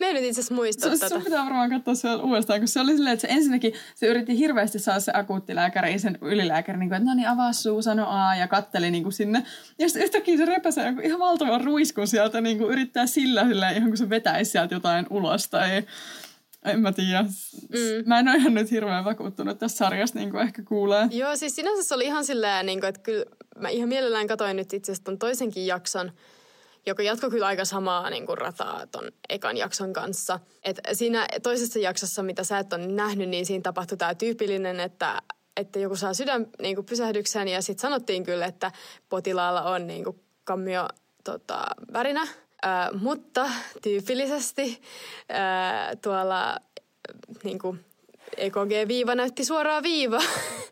[0.00, 1.08] Mä en nyt itse asiassa muista se, tätä.
[1.08, 4.38] Sun pitää varmaan katsoa se uudestaan, kun se oli silleen, että se ensinnäkin se yritti
[4.38, 8.34] hirveästi saada se akuuttilääkäri, sen ylilääkäri, niin kuin, että no niin, avaa suu, sano A
[8.34, 9.42] ja katteli niin kuin sinne.
[9.78, 13.76] Ja sitten yhtäkkiä se repäsee joku ihan valtavan ruiskun sieltä, niin kuin yrittää sillä silleen,
[13.76, 15.82] ihan kuin se vetäisi sieltä jotain ulos tai
[16.64, 17.22] en mä tiedä.
[17.22, 18.08] Mm.
[18.08, 21.08] Mä en ole ihan nyt hirveän vakuuttunut tässä sarjasta, niin kuin ehkä kuulee.
[21.10, 23.24] Joo, siis sinänsä se oli ihan silleen, niin kuin, että kyllä
[23.58, 26.12] mä ihan mielellään katsoin nyt itse asiassa ton toisenkin jakson,
[26.86, 30.40] joka jatkoi kyllä aika samaa niin kuin rataa ton ekan jakson kanssa.
[30.64, 35.22] Et siinä toisessa jaksossa, mitä sä et ole nähnyt, niin siinä tapahtui tämä tyypillinen, että,
[35.56, 38.72] että joku saa sydän niin kuin pysähdyksen ja sitten sanottiin kyllä, että
[39.08, 40.88] potilaalla on niin kuin kammio
[41.24, 42.26] tota, värinä–
[42.66, 43.50] Äh, mutta
[43.82, 44.82] tyypillisesti
[45.30, 46.56] äh, tuolla
[47.44, 47.84] niin kuin
[48.36, 50.22] EKG-viiva näytti suoraan viiva.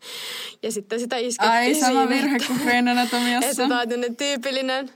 [0.62, 3.49] ja sitten sitä iskettiin Ai, sama virhe kuin Green Anatomiassa.
[3.51, 4.90] että tämä on tyypillinen,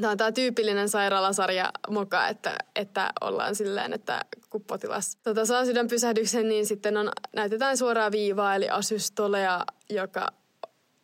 [0.00, 5.64] tämä on tämä tyypillinen sairaalasarja moka, että, että ollaan silleen, että kun potilas tota, saa
[5.64, 10.32] sydänpysähdyksen, niin sitten on, näytetään suoraan viivaa, eli asystolea, joka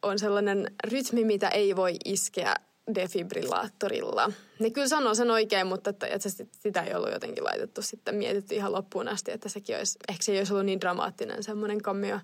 [0.02, 2.54] on sellainen rytmi, mitä ei voi iskeä
[2.94, 4.32] defibrillaattorilla.
[4.58, 6.28] Ne kyllä sanoo sen oikein, mutta että, että
[6.62, 10.32] sitä ei ollut jotenkin laitettu sitten mietitty ihan loppuun asti, että sekin olisi, ehkä se
[10.32, 12.20] ei olisi ollut niin dramaattinen semmoinen kammio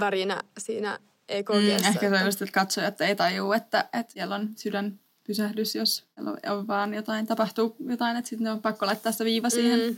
[0.00, 1.78] värinä siinä EKGssä.
[1.78, 5.74] Mm, ehkä se on just, että katsojat ei tajuu, että, että siellä on sydän pysähdys,
[5.74, 6.04] jos
[6.50, 9.80] on vaan jotain, tapahtuu jotain, että sitten on pakko laittaa sitä viiva siihen.
[9.80, 9.96] Mm.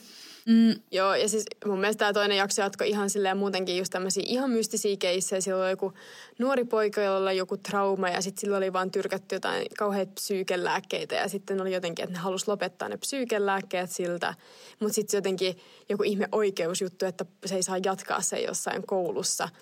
[0.49, 0.75] Mm.
[0.91, 4.51] Joo, ja siis mun mielestä tämä toinen jakso jatkoi ihan silleen muutenkin just tämmöisiä ihan
[4.51, 5.41] mystisiä keissejä.
[5.41, 5.93] Sillä oli joku
[6.39, 11.15] nuori poika, jolla oli joku trauma ja sitten sillä oli vaan tyrkätty jotain kauheita psyykelääkkeitä.
[11.15, 14.35] Ja sitten oli jotenkin, että ne halusi lopettaa ne psyykelääkkeet siltä.
[14.81, 19.49] Mutta sitten jotenkin joku ihme oikeusjuttu, että se ei saa jatkaa se jossain koulussa–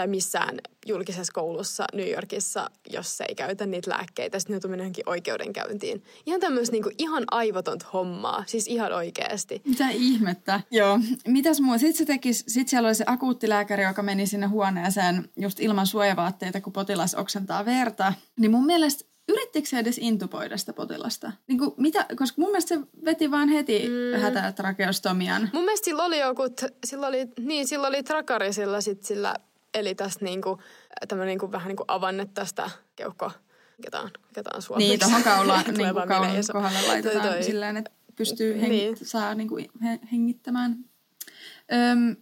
[0.00, 4.38] tai missään julkisessa koulussa New Yorkissa, jos se ei käytä niitä lääkkeitä.
[4.38, 6.02] Sitten ne tulee johonkin oikeudenkäyntiin.
[6.26, 9.62] Ihan tämmöistä niinku, ihan aivotonta hommaa, siis ihan oikeasti.
[9.64, 10.60] Mitä ihmettä.
[10.70, 10.98] Joo.
[11.26, 11.78] Mitäs muu?
[11.78, 16.60] Sitten se teki, sit siellä oli se akuuttilääkäri, joka meni sinne huoneeseen just ilman suojavaatteita,
[16.60, 18.12] kun potilas oksentaa verta.
[18.38, 21.32] Niin mun mielestä yrittikö se edes intuboida sitä potilasta?
[21.46, 24.20] Niin kuin, mitä, koska mun mielestä se veti vaan heti mm.
[24.20, 25.50] hätätrakeostomian.
[25.52, 26.42] Mun mielestä sillä oli joku,
[26.84, 29.34] sillä oli, niin, sillä oli trakari sillä, sit sillä
[29.74, 30.58] Eli tässä niinku,
[31.08, 33.32] tämmöinen niinku, vähän niinku avanne tästä keuhko,
[33.78, 34.88] mikä tämä on, mikä tämä on suomeksi.
[34.88, 37.42] Niin, tuohon kaulaan niinku kaulan kohdalle laitetaan toi, toi.
[37.42, 38.96] silleen, että pystyy heng- niin.
[39.02, 39.58] saa niinku
[40.12, 40.84] hengittämään.
[41.72, 42.16] Öm,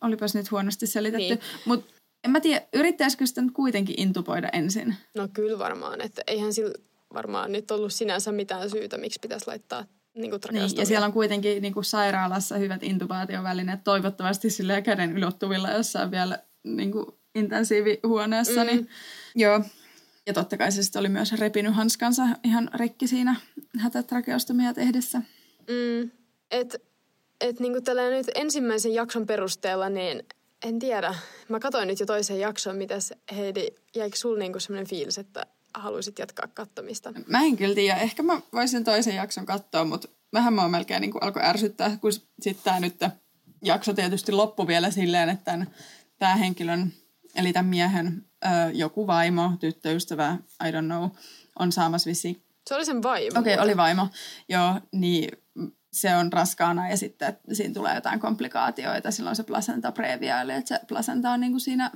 [0.00, 1.34] olipas nyt huonosti selitetty.
[1.34, 1.40] Niin.
[1.64, 1.94] Mutta
[2.24, 4.96] en mä tiedä, yrittäisikö sitä nyt kuitenkin intuboida ensin?
[5.14, 6.74] No kyllä varmaan, että eihän sillä
[7.14, 11.12] varmaan nyt ollut sinänsä mitään syytä, miksi pitäisi laittaa niin, kuin niin, ja siellä on
[11.12, 18.64] kuitenkin niin kuin sairaalassa hyvät intubaatiovälineet, toivottavasti sille käden ylottuvilla jossain vielä niin kuin intensiivihuoneessa.
[18.64, 18.86] Niin mm.
[18.86, 18.88] Niin,
[19.34, 19.60] joo.
[20.26, 23.36] Ja totta kai se sitten oli myös repinyt hanskansa ihan rikki siinä
[23.78, 25.18] hätätrakeostomia tehdessä.
[25.68, 26.10] Mm.
[26.50, 26.82] Et,
[27.40, 30.22] et niin kuin tällä nyt ensimmäisen jakson perusteella, niin
[30.64, 31.14] en tiedä.
[31.48, 36.18] Mä katsoin nyt jo toisen jakson, mitäs Heidi, jäikö sulla niinku sellainen fiilis, että haluaisit
[36.18, 37.12] jatkaa kattomista?
[37.26, 37.96] Mä en kyllä tiedä.
[37.96, 42.64] Ehkä mä voisin toisen jakson katsoa, mutta vähän mä melkein niin alkoi ärsyttää, kun sitten
[42.64, 42.94] tämä nyt
[43.62, 45.66] jakso tietysti loppui vielä silleen, että tämän
[46.24, 46.92] päähenkilön,
[47.34, 48.24] eli tämän miehen
[48.72, 51.10] joku vaimo, tyttöystävä, I don't know,
[51.58, 52.44] on saamassa visi.
[52.68, 53.40] Se oli sen vaimo.
[53.40, 54.08] Okei, okay, oli vaimo.
[54.48, 55.28] Joo, niin
[55.92, 59.10] se on raskaana ja sitten siinä tulee jotain komplikaatioita.
[59.10, 61.90] Silloin se placenta previa, eli että se placenta on niin kuin siinä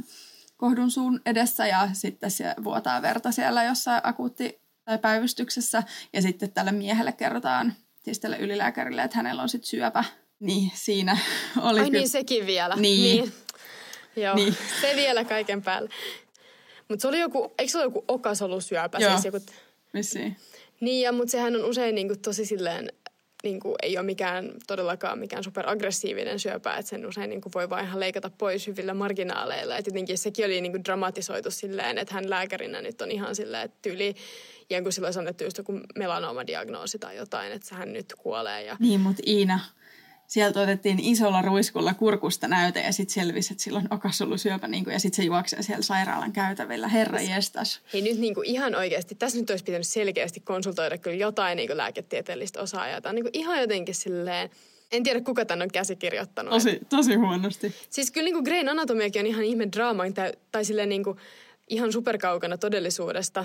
[0.57, 5.83] kohdun suun edessä ja sitten se vuotaa verta siellä jossain akuutti- tai päivystyksessä.
[6.13, 10.05] Ja sitten tälle miehelle kerrotaan, siis tälle ylilääkärille, että hänellä on sitten syöpä.
[10.41, 11.19] Niin siinä
[11.57, 12.77] oli Ai ky- niin, sekin vielä.
[12.77, 13.23] Niin.
[13.23, 13.33] niin.
[14.21, 14.57] Joo, niin.
[14.81, 15.91] se vielä kaiken päälle.
[16.89, 18.99] Mutta se oli joku, eikö se ole joku okasolusyöpä?
[18.99, 19.11] Joo.
[19.11, 19.41] Siis joku,
[19.95, 20.37] Vissiin.
[20.81, 22.89] niin, ja, mutta sehän on usein niin kuin, tosi silleen,
[23.43, 27.71] niin kuin, ei ole mikään todellakaan mikään superaggressiivinen syöpä, että sen usein niin kuin, voi
[27.71, 29.77] vaan ihan leikata pois hyvillä marginaaleilla.
[29.77, 33.65] Et jotenkin sekin oli niin kuin, dramatisoitu silleen, että hän lääkärinä nyt on ihan silleen,
[33.65, 34.15] että tyyli,
[34.71, 38.65] ja kun silloin annettu just joku melanoma-diagnoosi tai jotain, että hän nyt kuolee.
[38.65, 39.61] Ja, Niin, mutta Iina,
[40.29, 44.93] sieltä otettiin isolla ruiskulla kurkusta näyte ja sitten selvisi, että sillä on okasolusyöpä niin kuin,
[44.93, 46.89] ja sitten se juoksee siellä sairaalan käytävillä.
[46.89, 47.81] Herra jestas.
[47.93, 51.69] Hei nyt niin kuin ihan oikeasti, tässä nyt olisi pitänyt selkeästi konsultoida kyllä jotain niin
[51.69, 53.01] kuin lääketieteellistä osaajaa.
[53.01, 54.51] Tämä on niin kuin ihan jotenkin silleen,
[54.93, 56.53] en tiedä kuka tämän on käsikirjoittanut.
[56.53, 57.75] Tosi, tosi huonosti.
[57.91, 61.19] Siis kyllä niin kuin Grain Anatomiakin on ihan ihme draama, tai, tai silleen niin kuin
[61.69, 63.45] ihan superkaukana todellisuudesta.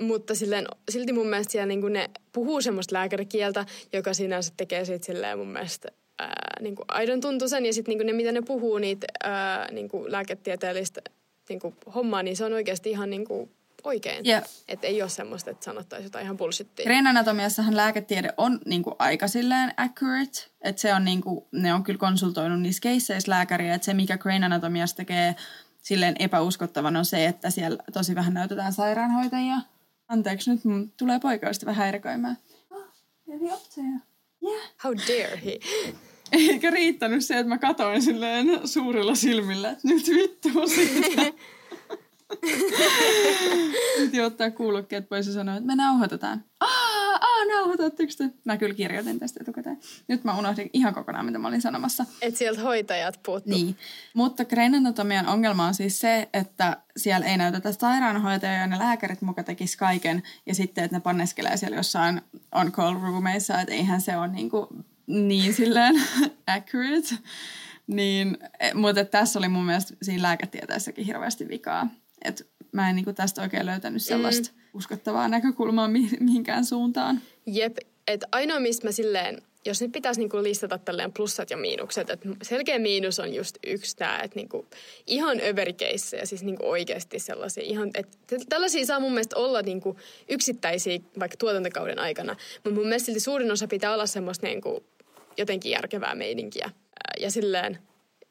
[0.00, 5.06] Mutta silleen, silti mun mielestä siellä niin ne puhuu semmoista lääkärikieltä, joka sinänsä tekee siitä
[5.06, 7.66] silleen mun mielestä ää, niin kuin aidon tuntuisen.
[7.66, 11.00] Ja sitten niin kuin ne, mitä ne puhuu niitä ää, niin kuin lääketieteellistä
[11.48, 13.50] niin kuin hommaa, niin se on oikeasti ihan niin kuin
[13.84, 14.24] oikein.
[14.24, 16.84] Ja Että ei ole semmoista, että sanottaisiin jotain ihan bullshittia.
[16.84, 21.98] Grain Anatomiassahan lääketiede on niinku aika silleen accurate, että se on niinku, ne on kyllä
[21.98, 25.34] konsultoinut niissä keisseissä lääkäriä, että se mikä Anatomiassa tekee
[25.82, 29.56] silleen epäuskottavan on se, että siellä tosi vähän näytetään sairaanhoitajia.
[30.08, 32.38] Anteeksi nyt, mun tulee poikaystävä häiriköimään.
[32.70, 32.84] Ah,
[33.28, 34.15] eli opteja.
[34.46, 34.70] Yeah.
[34.84, 35.60] How dare he?
[36.32, 41.22] Eikä riittänyt se, että mä katoin silleen suurilla silmillä, että nyt vittu siitä.
[43.98, 46.44] Piti ottaa kuulokkeet pois ja sanoa, että me nauhoitetaan.
[46.60, 46.75] Aa, aa,
[47.48, 48.30] nauhoitatteko te?
[48.44, 49.78] Mä kyllä kirjoitin tästä etukäteen.
[50.08, 52.04] Nyt mä unohdin ihan kokonaan, mitä mä olin sanomassa.
[52.22, 53.52] Että sieltä hoitajat puuttuu.
[53.52, 53.76] Niin.
[54.14, 59.22] Mutta Grain Anatomian ongelma on siis se, että siellä ei näytetä sairaanhoitajia ja ne lääkärit
[59.22, 60.22] muka tekis kaiken.
[60.46, 64.50] Ja sitten, että ne panneskelee siellä jossain on call roomeissa, että eihän se ole niin,
[64.50, 64.66] kuin
[65.06, 65.94] niin silleen
[66.56, 67.14] accurate.
[67.86, 71.88] Niin, eh, mutta tässä oli mun mielestä siinä lääketieteessäkin hirveästi vikaa.
[72.24, 74.60] Että mä en niin kuin tästä oikein löytänyt sellaista mm.
[74.74, 77.20] uskottavaa näkökulmaa mi- mihinkään suuntaan.
[77.46, 82.10] Jep, että ainoa mistä mä silleen, jos nyt pitäisi niinku listata tälleen plussat ja miinukset,
[82.10, 84.66] että selkeä miinus on just yksi tämä, että niinku
[85.06, 89.96] ihan överikeissejä, siis niinku oikeasti sellaisia ihan, että tällaisia saa mun mielestä olla niinku
[90.28, 94.84] yksittäisiä vaikka tuotantokauden aikana, mutta mun mielestä silti suurin osa pitää olla semmoista niinku
[95.36, 96.70] jotenkin järkevää meininkiä.
[97.20, 97.78] Ja silleen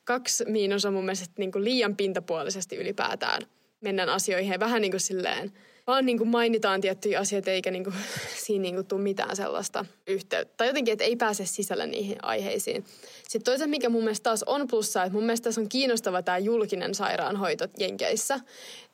[0.03, 3.41] kaksi miinus on mun mielestä niinku liian pintapuolisesti ylipäätään
[3.81, 5.51] mennään asioihin vähän niin kuin silleen,
[5.87, 7.95] vaan niin kuin mainitaan tiettyjä asioita eikä niin kuin,
[8.45, 10.53] siinä niin kuin tule mitään sellaista yhteyttä.
[10.57, 12.85] Tai jotenkin, että ei pääse sisällä niihin aiheisiin.
[13.27, 16.37] Sitten toisaalta, mikä mun mielestä taas on plussa, että mun mielestä tässä on kiinnostava tämä
[16.37, 18.39] julkinen sairaanhoito Jenkeissä.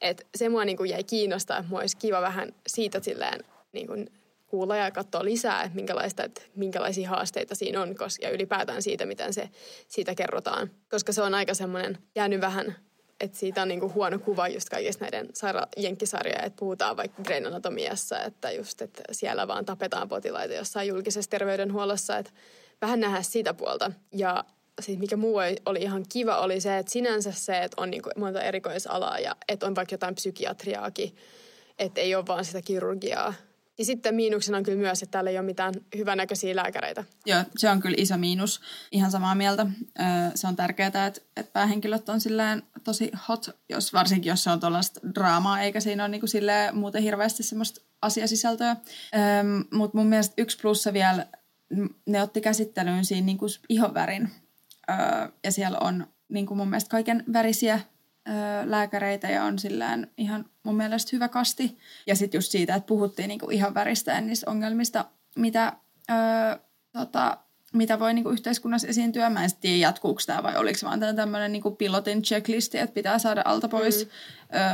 [0.01, 3.87] Että se mua niin kuin jäi kiinnostaa, että mua olisi kiva vähän siitä silleen niin
[3.87, 4.09] kuin
[4.47, 9.33] kuulla ja katsoa lisää, että, minkälaista, että minkälaisia haasteita siinä on ja ylipäätään siitä, miten
[9.33, 9.49] se
[9.87, 10.71] siitä kerrotaan.
[10.89, 12.75] Koska se on aika semmoinen jäänyt vähän
[13.21, 17.47] että siitä on niinku huono kuva just kaikista näiden saira- jenkkisarjoja, että puhutaan vaikka Grain
[17.47, 22.31] Anatomiassa, että just, että siellä vaan tapetaan potilaita jossain julkisessa terveydenhuollossa, että
[22.81, 23.91] vähän nähdä sitä puolta.
[24.11, 24.43] Ja
[24.81, 28.41] siis mikä muu oli ihan kiva oli se, että sinänsä se, että on niinku monta
[28.41, 31.15] erikoisalaa ja että on vaikka jotain psykiatriaakin,
[31.79, 33.33] että ei ole vaan sitä kirurgiaa.
[33.81, 37.03] Ja sitten miinuksena on kyllä myös, että täällä ei ole mitään hyvänäköisiä lääkäreitä.
[37.25, 38.61] Joo, se on kyllä iso miinus.
[38.91, 39.65] Ihan samaa mieltä.
[40.35, 44.59] Se on tärkeää, että, että päähenkilöt on silleen tosi hot, jos, varsinkin jos se on
[44.59, 48.75] tuollaista draamaa, eikä siinä ole niin kuin silleen muuten hirveästi semmoista asiasisältöä.
[49.71, 51.25] Mutta mun mielestä yksi plussa vielä,
[52.05, 54.29] ne otti käsittelyyn siinä niin kuin ihonvärin.
[55.43, 57.79] Ja siellä on niin kuin mun mielestä kaiken värisiä
[58.65, 61.77] lääkäreitä ja on sillään ihan mun mielestä hyvä kasti.
[62.07, 65.05] Ja sitten just siitä, että puhuttiin niinku ihan väristä ja niistä ongelmista,
[65.35, 65.73] mitä,
[66.11, 66.17] öö,
[66.91, 67.37] tota,
[67.73, 69.29] mitä voi niinku yhteiskunnassa esiintyä.
[69.29, 73.41] Mä en tiedä, jatkuuko tämä vai oliko vaan tämmöinen niinku pilotin checklisti, että pitää saada
[73.45, 74.07] alta pois.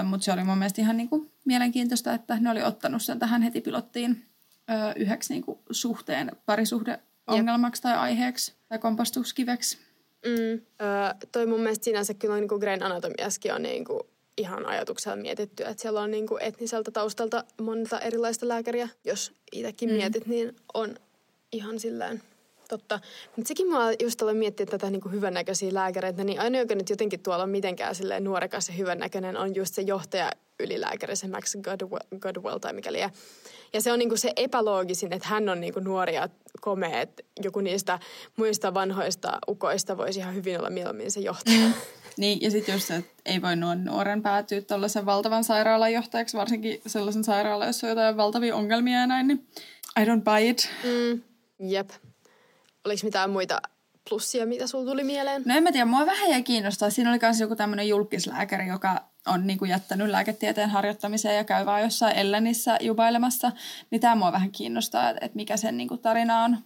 [0.02, 0.08] Mm.
[0.08, 3.62] Mutta se oli mun mielestä ihan niinku mielenkiintoista, että ne oli ottanut sen tähän heti
[3.62, 4.26] pilottiin
[4.70, 9.87] öö, yhdeksi niinku suhteen, parisuhde ongelmaksi tai aiheeksi tai kompastuskiveksi.
[10.26, 10.52] Mm.
[10.52, 14.00] Öö, toi mun mielestä sinänsä kyllä niin kuin Grain Anatomiaskin on niin kuin
[14.38, 18.90] ihan ajatuksella mietitty, että siellä on niin kuin etniseltä taustalta monta erilaista lääkäriä.
[19.04, 19.96] Jos itsekin mm.
[19.96, 20.96] mietit, niin on
[21.52, 22.22] ihan silleen
[22.68, 23.00] totta.
[23.36, 26.90] Mutta sekin mä just aloin miettiä tätä niin kuin hyvännäköisiä lääkäreitä, niin ainoa, joka nyt
[26.90, 31.56] jotenkin tuolla on mitenkään silleen nuorekas ja hyvännäköinen, on just se johtaja ylilääkäri, se Max
[31.62, 33.00] Godwell, Godwell tai mikäli.
[33.00, 33.10] Ja,
[33.74, 36.30] ja se on niinku se epäloogisin, että hän on niinku nuori ja
[36.62, 38.00] komea, että joku niistä
[38.38, 41.70] muista vanhoista ukoista voisi ihan hyvin olla mieluummin se johtaja.
[42.18, 46.38] Niin, ja sitten just se, että ei voi nuon nuoren päätyä tuollaisen valtavan sairaalan johtajaksi,
[46.38, 49.48] varsinkin sellaisen sairaalan, jossa on jotain valtavia ongelmia ja näin, niin
[50.00, 50.70] I don't buy it.
[50.84, 51.22] Mm,
[51.60, 51.90] jep.
[52.88, 53.62] Oliko mitään muita
[54.10, 55.44] plussia, mitä sulla tuli mieleen?
[55.46, 56.90] No en mä tiedä, mua vähän jäi kiinnostaa.
[56.90, 61.66] Siinä oli myös joku tämmöinen julkislääkäri, joka on niin kuin jättänyt lääketieteen harjoittamiseen ja käy
[61.66, 63.52] vaan jossain Ellenissä jubailemassa,
[63.92, 66.58] niin tämä mua vähän kiinnostaa, että mikä sen niin kuin tarina on.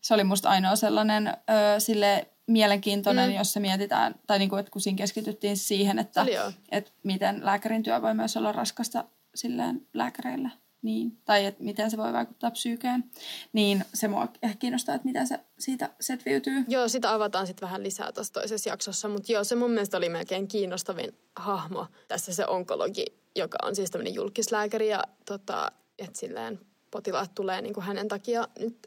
[0.00, 3.36] Se oli musta ainoa sellainen ö, sille mielenkiintoinen, mm.
[3.36, 6.26] jos se mietitään, tai niin kuin, että kun siinä keskityttiin siihen, että,
[6.70, 9.04] että miten lääkärin työ voi myös olla raskasta
[9.34, 10.50] silleen lääkäreille
[10.82, 13.04] niin, tai että miten se voi vaikuttaa psyykeen,
[13.52, 16.64] niin se mua ehkä kiinnostaa, että miten se siitä setviytyy.
[16.68, 20.08] Joo, sitä avataan sitten vähän lisää tuossa toisessa jaksossa, mutta joo, se mun mielestä oli
[20.08, 23.04] melkein kiinnostavin hahmo tässä se onkologi,
[23.36, 26.60] joka on siis tämmöinen julkislääkäri ja tota, että silleen
[26.90, 28.86] potilaat tulee niin kuin hänen takia nyt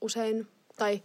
[0.00, 1.02] usein, tai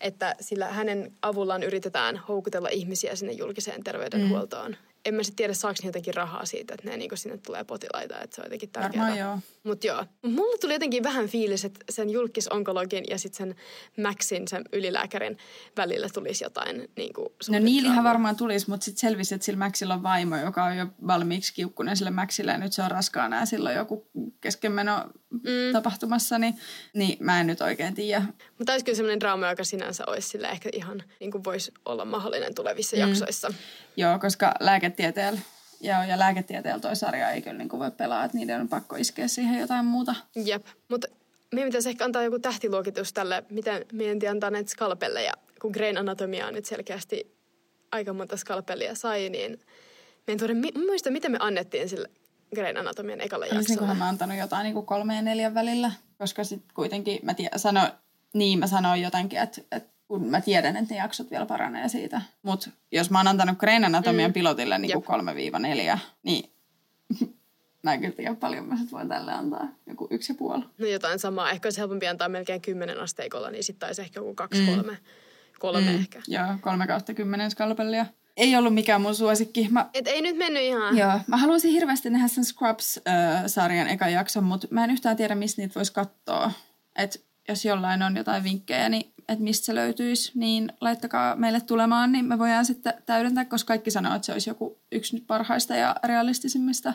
[0.00, 4.70] että sillä hänen avullaan yritetään houkutella ihmisiä sinne julkiseen terveydenhuoltoon.
[4.70, 8.20] Mm en mä sitten tiedä, saako jotenkin rahaa siitä, että ne niinku sinne tulee potilaita,
[8.20, 9.16] että se on jotenkin tärkeää.
[9.16, 9.38] joo.
[9.62, 13.56] Mutta joo, mulle tuli jotenkin vähän fiilis, että sen julkisonkologin ja sitten sen
[14.04, 15.38] Maxin, sen ylilääkärin
[15.76, 19.94] välillä tulisi jotain niin kuin No niillähän varmaan tulisi, mutta sitten selvisi, että sillä Maxilla
[19.94, 23.46] on vaimo, joka on jo valmiiksi kiukkunen sille Maxille ja nyt se on raskaana ja
[23.46, 24.06] sillä on joku
[24.40, 25.72] keskenmeno mm.
[25.72, 26.54] tapahtumassa, niin,
[26.94, 28.22] niin mä en nyt oikein tiedä.
[28.58, 32.04] Mutta olisi kyllä sellainen draama, joka sinänsä olisi sille ehkä ihan niin kuin voisi olla
[32.04, 33.00] mahdollinen tulevissa mm.
[33.00, 33.52] jaksoissa.
[33.98, 35.40] Joo, koska lääketieteellä
[35.80, 39.28] Joo, ja lääketieteellä toi sarja ei kyllä niin voi pelaa, että niiden on pakko iskeä
[39.28, 40.14] siihen jotain muuta.
[40.44, 41.08] Jep, mutta
[41.54, 45.32] meidän pitäisi ehkä antaa joku tähtiluokitus tälle, miten meidän antaa näitä skalpelleja.
[45.60, 47.36] Kun Grain Anatomia on nyt selkeästi
[47.92, 49.60] aika monta skalpellia sai, niin
[50.26, 52.10] meidän tuoda, mä muista, miten me annettiin sille
[52.54, 53.80] Grain Anatomian ekalla jaksolla.
[53.82, 57.58] Olisin mä antanut jotain niin kuin kolme ja neljän välillä, koska sitten kuitenkin mä tiedän,
[57.58, 57.80] sano,
[58.34, 62.20] niin mä sanoin jotenkin, että, että kun mä tiedän, että ne jaksot vielä paranee siitä.
[62.42, 64.34] Mutta jos mä oon antanut Grain Anatomian mm.
[64.34, 65.20] pilotille niin kuin
[65.94, 66.50] 3-4, niin
[67.82, 69.68] mä en kyllä tiedä paljon mä sit voin tälle antaa.
[69.86, 70.64] Joku yksi ja puoli.
[70.78, 71.50] No jotain samaa.
[71.50, 74.66] Ehkä olisi helpompi antaa melkein kymmenen asteikolla, niin sitten taisi ehkä joku kaksi, mm.
[74.66, 74.98] kolme.
[75.58, 75.98] Kolme mm.
[76.00, 76.22] ehkä.
[76.26, 78.06] Joo, kolme kautta kymmenen skalpellia.
[78.36, 79.68] Ei ollut mikään mun suosikki.
[79.70, 80.96] Mä, Et ei nyt mennyt ihan.
[80.98, 85.34] Joo, mä haluaisin hirveästi nähdä sen Scrubs-sarjan äh, eka jakson, mutta mä en yhtään tiedä,
[85.34, 86.52] mistä niitä voisi katsoa.
[86.96, 92.12] Et jos jollain on jotain vinkkejä, niin että mistä se löytyisi, niin laittakaa meille tulemaan,
[92.12, 95.76] niin me voidaan sitten täydentää, koska kaikki sanoo, että se olisi joku yksi nyt parhaista
[95.76, 96.94] ja realistisimmista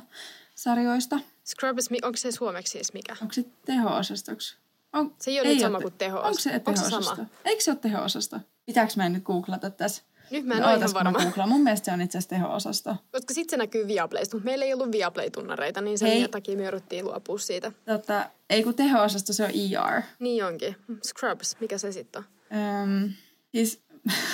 [0.56, 1.20] sarjoista.
[1.46, 3.16] Scrubs, onko se suomeksi siis mikä?
[3.22, 4.58] Onko se teho-osastoksi?
[4.94, 7.26] On, se ei ole ei nyt sama kuin teho Onko se teho-osasto?
[7.46, 8.40] Eikö se ole teho-osasto?
[8.66, 10.04] Pitääkö mä nyt googlata tässä?
[10.34, 11.48] Nyt mä en no, ole ihan varma.
[11.48, 12.96] Mun mielestä se on itse asiassa teho-osasto.
[13.12, 16.28] Koska sitten se näkyy Viaplaysta, mutta meillä ei ollut Viaplay-tunnareita, niin sen ei.
[16.28, 17.72] takia me jouduttiin luopua siitä.
[17.86, 20.02] Totta, ei kun teho-osasto, se on ER.
[20.20, 20.76] Niin onkin.
[21.08, 22.60] Scrubs, mikä se sitten on?
[22.60, 23.14] Öm,
[23.56, 23.84] siis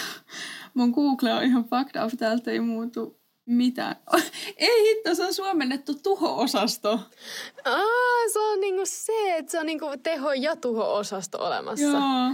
[0.74, 3.96] mun Google on ihan fucked up, täältä ei muutu mitään.
[4.58, 7.00] ei hitto, se on suomennettu tuho-osasto.
[7.66, 11.86] Aa, se on niinku se, että se on niinku teho- ja tuho-osasto olemassa.
[11.86, 12.34] Joo.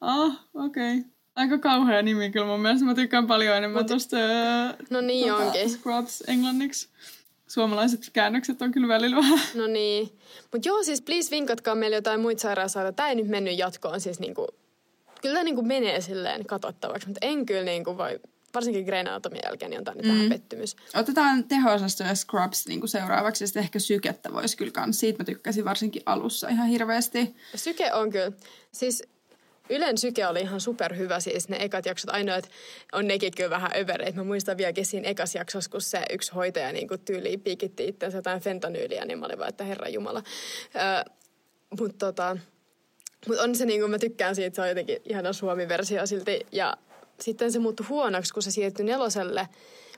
[0.00, 0.98] Ah, okei.
[0.98, 1.13] Okay.
[1.36, 2.84] Aika kauhea nimi kyllä mun mielestä.
[2.84, 3.86] Mä tykkään paljon enemmän Mut...
[3.86, 4.16] tuosta
[4.90, 5.70] no niin tuota, onkin.
[5.70, 6.88] Scrubs englanniksi.
[7.46, 9.38] Suomalaiset käännökset on kyllä välillä vähän.
[9.54, 10.18] No niin.
[10.52, 12.92] Mutta joo, siis please vinkatkaa meille jotain muita sairaanhoitoja.
[12.92, 14.46] Tämä ei nyt mennyt jatkoon siis niinku,
[15.22, 18.20] kyllä tämä niinku menee silleen katsottavaksi, mutta en kyllä niinku voi
[18.54, 20.08] varsinkin Grey Anatomin jälkeen, niin on tämä mm.
[20.08, 20.76] vähän pettymys.
[20.94, 25.00] Otetaan teho-osasto ja Scrubs niin kuin seuraavaksi, ja sitten ehkä sykettä voisi kyllä kans.
[25.00, 27.36] Siitä mä tykkäsin varsinkin alussa ihan hirveästi.
[27.54, 28.32] Syke on kyllä.
[28.72, 29.02] Siis
[29.70, 32.10] Ylen syke oli ihan superhyvä, siis ne ekat jaksot.
[32.10, 32.50] Ainoa, että
[32.92, 34.18] on nekin kyllä vähän övereitä.
[34.18, 38.40] Mä muistan vieläkin siinä ekas jaksossa, kun se yksi hoitaja niin tyyliin piikitti itseänsä jotain
[38.40, 40.22] fentanyyliä, niin mä olin vaan, että herra jumala.
[40.76, 41.12] Öö,
[41.80, 42.36] Mutta tota,
[43.28, 46.46] mut on se niin kuin mä tykkään siitä, se on jotenkin ihana suomi-versio silti.
[46.52, 46.76] Ja
[47.20, 49.48] sitten se muuttui huonoksi, kun se siirtyi neloselle.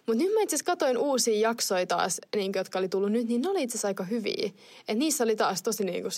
[0.06, 3.42] Mutta nyt mä itse asiassa katoin uusia jaksoja taas, niin, jotka oli tullut nyt, niin
[3.42, 4.50] ne oli itse aika hyviä.
[4.88, 6.12] Et niissä oli taas tosi niin kuin,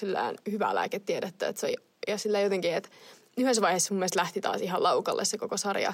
[0.51, 1.49] hyvää lääketiedettä.
[1.49, 1.77] Et se oli,
[2.09, 2.89] ja sillä jotenkin, että
[3.41, 5.93] yhdessä vaiheessa mun mielestä lähti taas ihan laukalle se koko sarja.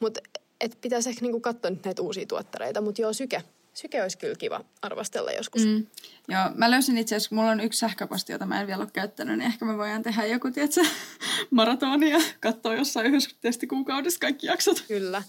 [0.00, 0.20] Mutta
[0.60, 2.80] et pitäisi ehkä niinku katsoa nyt näitä uusia tuottareita.
[2.80, 3.42] Mutta joo, Syke.
[3.74, 5.66] Syke olisi kyllä kiva arvostella joskus.
[5.66, 5.86] Mm.
[6.28, 9.38] Joo, mä löysin itse asiassa, mulla on yksi sähköposti, jota mä en vielä ole käyttänyt,
[9.38, 10.80] niin ehkä me voidaan tehdä joku, tiedätkö,
[11.50, 14.84] maratoni ja katsoa jossain yhdessä testikuukaudessa kaikki jaksot.
[14.88, 15.22] Kyllä.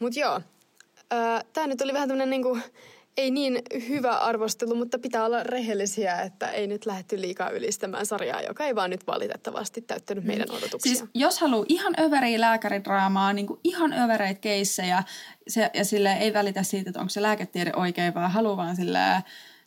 [0.00, 0.40] Mutta joo,
[1.52, 2.58] tämä nyt oli vähän tämmöinen niinku
[3.16, 8.42] ei niin hyvä arvostelu, mutta pitää olla rehellisiä, että ei nyt lähdetty liikaa ylistämään sarjaa,
[8.42, 10.28] joka ei vaan nyt valitettavasti täyttänyt mm.
[10.28, 10.94] meidän odotuksia.
[10.94, 15.02] Siis jos haluaa ihan överiä lääkäridraamaa, niin kuin ihan övereitä keissejä,
[15.48, 18.98] se, ja sille ei välitä siitä, että onko se lääketiede oikein, vaan haluaa vaan sille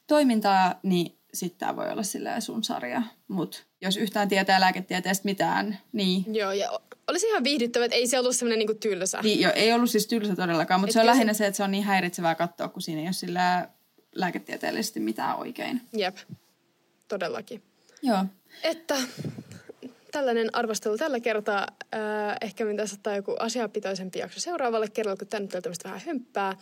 [0.07, 3.01] toimintaa, niin sitten tämä voi olla silleen sun sarja.
[3.27, 6.35] Mutta jos yhtään tietää lääketieteestä mitään, niin...
[6.35, 9.21] Joo, ja olisi ihan viihdyttävä, että ei se ollut semmoinen niinku tylsä.
[9.21, 11.09] Niin, jo, ei ollut siis tylsä todellakaan, mutta se on se...
[11.09, 13.69] lähinnä se, että se on niin häiritsevää katsoa, kun siinä ei ole sillä
[14.15, 15.81] lääketieteellisesti mitään oikein.
[15.93, 16.17] Jep,
[17.07, 17.63] todellakin.
[18.01, 18.25] Joo.
[18.63, 18.95] Että
[20.11, 21.67] tällainen arvostelu tällä kertaa.
[21.93, 26.01] Äh, ehkä me tässä ottaa joku asiapitoisempi jakso seuraavalle kerralla, kun tänne on tämmöistä vähän
[26.05, 26.57] hömppää.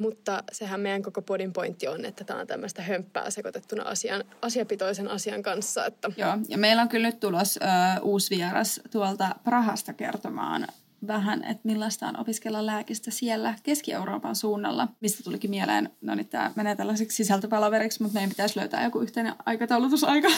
[0.00, 5.08] Mutta sehän meidän koko podin pointti on, että tämä on tämmöistä hömppää sekoitettuna asian, asiapitoisen
[5.08, 5.86] asian kanssa.
[5.86, 6.10] Että...
[6.16, 10.66] Joo, ja meillä on kyllä nyt tulos ö, uusi vieras tuolta Prahasta kertomaan
[11.06, 16.52] vähän, että millaista on opiskella lääkistä siellä Keski-Euroopan suunnalla, mistä tulikin mieleen, no nyt tämä
[16.56, 20.28] menee tällaiseksi sisältöpalaveriksi, mutta meidän pitäisi löytää joku yhteinen aikataulutusaika.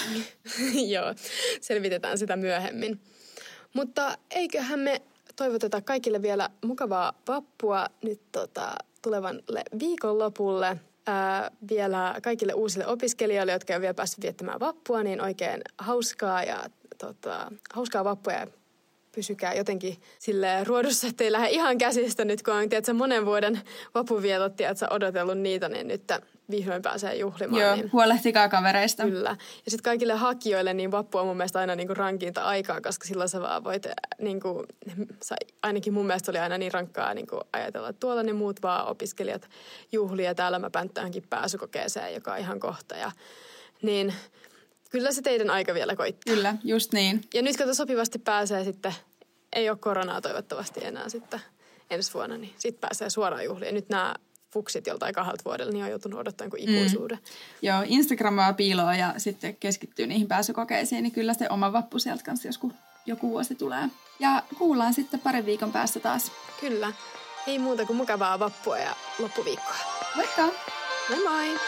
[0.94, 1.14] Joo,
[1.60, 3.00] selvitetään sitä myöhemmin.
[3.74, 5.02] Mutta eiköhän me
[5.36, 10.80] toivoteta kaikille vielä mukavaa vappua nyt tota, tulevalle viikonlopulle.
[11.06, 16.42] Ää, vielä kaikille uusille opiskelijoille, jotka ei ole vielä päässyt viettämään vappua, niin oikein hauskaa
[16.42, 16.64] ja
[16.98, 18.46] tota, hauskaa vappua ja
[19.14, 23.60] pysykää jotenkin sille ruodussa, ettei lähde ihan käsistä nyt, kun on tiedätkö, monen vuoden
[23.94, 26.02] vapuvietot, tiedätkö, odotellut niitä, niin nyt
[26.50, 27.62] vihdoin pääsee juhlimaan.
[27.62, 27.92] Joo, niin...
[27.92, 29.02] huolehtikaa kavereista.
[29.02, 29.36] Kyllä.
[29.64, 33.28] Ja sitten kaikille hakijoille niin vappu on mun mielestä aina niinku rankinta aikaa, koska silloin
[33.28, 33.86] sä vaan voit,
[34.18, 34.64] niinku,
[35.24, 38.88] sä, ainakin mun mielestä oli aina niin rankkaa niinku ajatella, että tuolla ne muut vaan
[38.88, 39.48] opiskelijat
[39.92, 42.96] juhlia ja täällä mä pänttäänkin pääsykokeeseen, joka on ihan kohta.
[42.96, 43.12] Ja,
[43.82, 44.14] niin
[44.92, 46.34] kyllä se teidän aika vielä koittaa.
[46.34, 47.20] Kyllä, just niin.
[47.34, 48.94] Ja nyt kun sopivasti pääsee sitten,
[49.52, 51.40] ei ole koronaa toivottavasti enää sitten
[51.90, 53.74] ensi vuonna, niin sitten pääsee suoraan juhliin.
[53.74, 54.14] Nyt nämä
[54.52, 57.18] fuksit joltain kahdelta vuodella, niin on joutunut odottamaan kuin ikuisuuden.
[57.18, 57.24] Mm.
[57.62, 62.48] Joo, Instagramaa piiloa ja sitten keskittyy niihin pääsykokeisiin, niin kyllä se oma vappu sieltä kanssa
[62.48, 62.72] joskus
[63.06, 63.88] joku vuosi tulee.
[64.20, 66.32] Ja kuullaan sitten parin viikon päästä taas.
[66.60, 66.92] Kyllä.
[67.46, 69.76] Ei muuta kuin mukavaa vappua ja loppuviikkoa.
[70.16, 70.48] Moikka!
[71.08, 71.58] Moi moi!